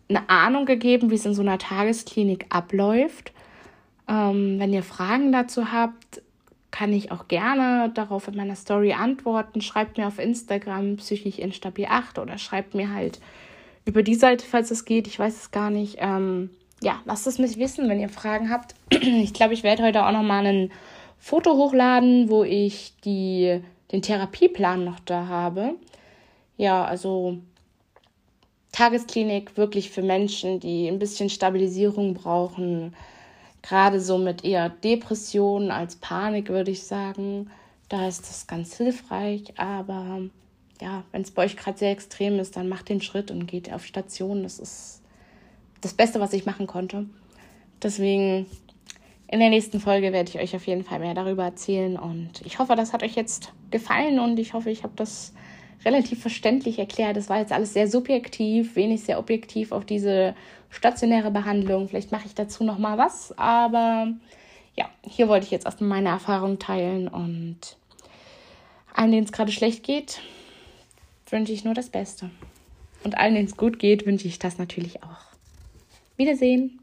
eine 0.08 0.30
Ahnung 0.30 0.68
gegeben, 0.68 1.10
wie 1.10 1.16
es 1.16 1.26
in 1.26 1.34
so 1.34 1.42
einer 1.42 1.58
Tagesklinik 1.58 2.46
abläuft. 2.50 3.32
Ähm, 4.08 4.60
wenn 4.60 4.72
ihr 4.72 4.84
Fragen 4.84 5.32
dazu 5.32 5.72
habt, 5.72 6.22
kann 6.70 6.94
ich 6.94 7.12
auch 7.12 7.28
gerne 7.28 7.90
darauf 7.92 8.28
in 8.28 8.36
meiner 8.36 8.56
Story 8.56 8.94
antworten. 8.94 9.62
Schreibt 9.62 9.98
mir 9.98 10.06
auf 10.06 10.20
Instagram 10.20 10.98
psychisch 10.98 11.40
instabil 11.40 11.88
8 11.90 12.20
oder 12.20 12.38
schreibt 12.38 12.76
mir 12.76 12.94
halt 12.94 13.20
über 13.86 14.04
die 14.04 14.14
Seite, 14.14 14.46
falls 14.46 14.70
es 14.70 14.86
geht. 14.86 15.08
Ich 15.08 15.18
weiß 15.18 15.36
es 15.36 15.50
gar 15.50 15.72
nicht. 15.72 15.96
Ähm, 15.98 16.52
ja, 16.84 17.00
lasst 17.06 17.26
es 17.26 17.40
mich 17.40 17.58
wissen, 17.58 17.90
wenn 17.90 18.00
ihr 18.00 18.10
Fragen 18.10 18.52
habt. 18.52 18.76
Ich 19.02 19.34
glaube, 19.34 19.56
ich 19.56 19.64
werde 19.64 19.82
heute 19.82 20.06
auch 20.06 20.12
noch 20.12 20.22
mal 20.22 20.46
ein 20.46 20.72
Foto 21.22 21.56
hochladen, 21.56 22.30
wo 22.30 22.44
ich 22.44 22.94
die, 23.06 23.62
den 23.92 24.02
Therapieplan 24.02 24.84
noch 24.84 25.00
da 25.02 25.28
habe. 25.28 25.76
Ja, 26.58 26.84
also 26.84 27.38
Tagesklinik 28.72 29.56
wirklich 29.56 29.92
für 29.92 30.02
Menschen, 30.02 30.60
die 30.60 30.88
ein 30.88 30.98
bisschen 30.98 31.30
Stabilisierung 31.30 32.16
brauchen. 32.16 32.96
Gerade 33.62 34.02
so 34.02 34.18
mit 34.18 34.44
eher 34.44 34.70
Depressionen 34.70 35.70
als 35.70 35.96
Panik, 35.96 36.50
würde 36.50 36.72
ich 36.72 36.84
sagen. 36.84 37.52
Da 37.88 38.08
ist 38.08 38.28
das 38.28 38.48
ganz 38.48 38.76
hilfreich. 38.76 39.54
Aber 39.58 40.22
ja, 40.82 41.04
wenn 41.12 41.22
es 41.22 41.30
bei 41.30 41.46
euch 41.46 41.56
gerade 41.56 41.78
sehr 41.78 41.92
extrem 41.92 42.40
ist, 42.40 42.58
dann 42.58 42.68
macht 42.68 42.90
den 42.90 43.02
Schritt 43.02 43.30
und 43.30 43.46
geht 43.46 43.72
auf 43.72 43.86
Station. 43.86 44.42
Das 44.42 44.58
ist 44.58 45.04
das 45.82 45.94
Beste, 45.94 46.20
was 46.20 46.34
ich 46.34 46.48
machen 46.48 46.66
konnte. 46.66 47.06
Deswegen 47.84 48.48
in 49.32 49.40
der 49.40 49.50
nächsten 49.50 49.80
Folge 49.80 50.12
werde 50.12 50.30
ich 50.30 50.40
euch 50.40 50.56
auf 50.56 50.68
jeden 50.68 50.84
Fall 50.84 51.00
mehr 51.00 51.14
darüber 51.14 51.46
erzählen. 51.46 51.98
Und 51.98 52.42
ich 52.46 52.60
hoffe, 52.60 52.76
das 52.76 52.92
hat 52.92 53.02
euch 53.02 53.16
jetzt 53.16 53.54
gefallen 53.72 54.20
und 54.20 54.38
ich 54.38 54.54
hoffe, 54.54 54.70
ich 54.70 54.84
habe 54.84 54.94
das 54.98 55.34
relativ 55.86 56.22
verständlich 56.22 56.78
erklärt. 56.78 57.16
Das 57.16 57.30
war 57.30 57.40
jetzt 57.40 57.54
alles 57.54 57.74
sehr 57.74 57.88
subjektiv, 57.88 58.76
wenig 58.76 59.04
sehr 59.04 59.18
objektiv 59.18 59.72
auf 59.72 59.86
diese 59.86 60.36
stationäre 60.70 61.32
Behandlung. 61.32 61.88
Vielleicht 61.88 62.12
mache 62.12 62.26
ich 62.26 62.36
dazu 62.36 62.66
noch 62.66 62.78
mal 62.78 62.98
was, 62.98 63.36
aber 63.38 64.12
ja, 64.76 64.90
hier 65.02 65.30
wollte 65.30 65.46
ich 65.46 65.52
jetzt 65.52 65.66
erstmal 65.66 65.90
meine 65.90 66.10
Erfahrung 66.10 66.60
teilen 66.60 67.08
und 67.08 67.78
allen, 68.94 69.12
denen 69.14 69.24
es 69.24 69.32
gerade 69.32 69.54
schlecht 69.54 69.84
geht, 69.84 70.20
wünsche 71.30 71.54
ich 71.54 71.64
nur 71.64 71.74
das 71.74 71.90
Beste. 71.90 72.30
Und 73.06 73.18
allen, 73.18 73.36
denen 73.36 73.48
es 73.48 73.56
gut 73.56 73.80
geht, 73.80 74.06
wünsche 74.06 74.28
ich 74.28 74.40
das 74.40 74.58
natürlich 74.58 75.04
auch. 75.04 75.32
Wiedersehen. 76.18 76.81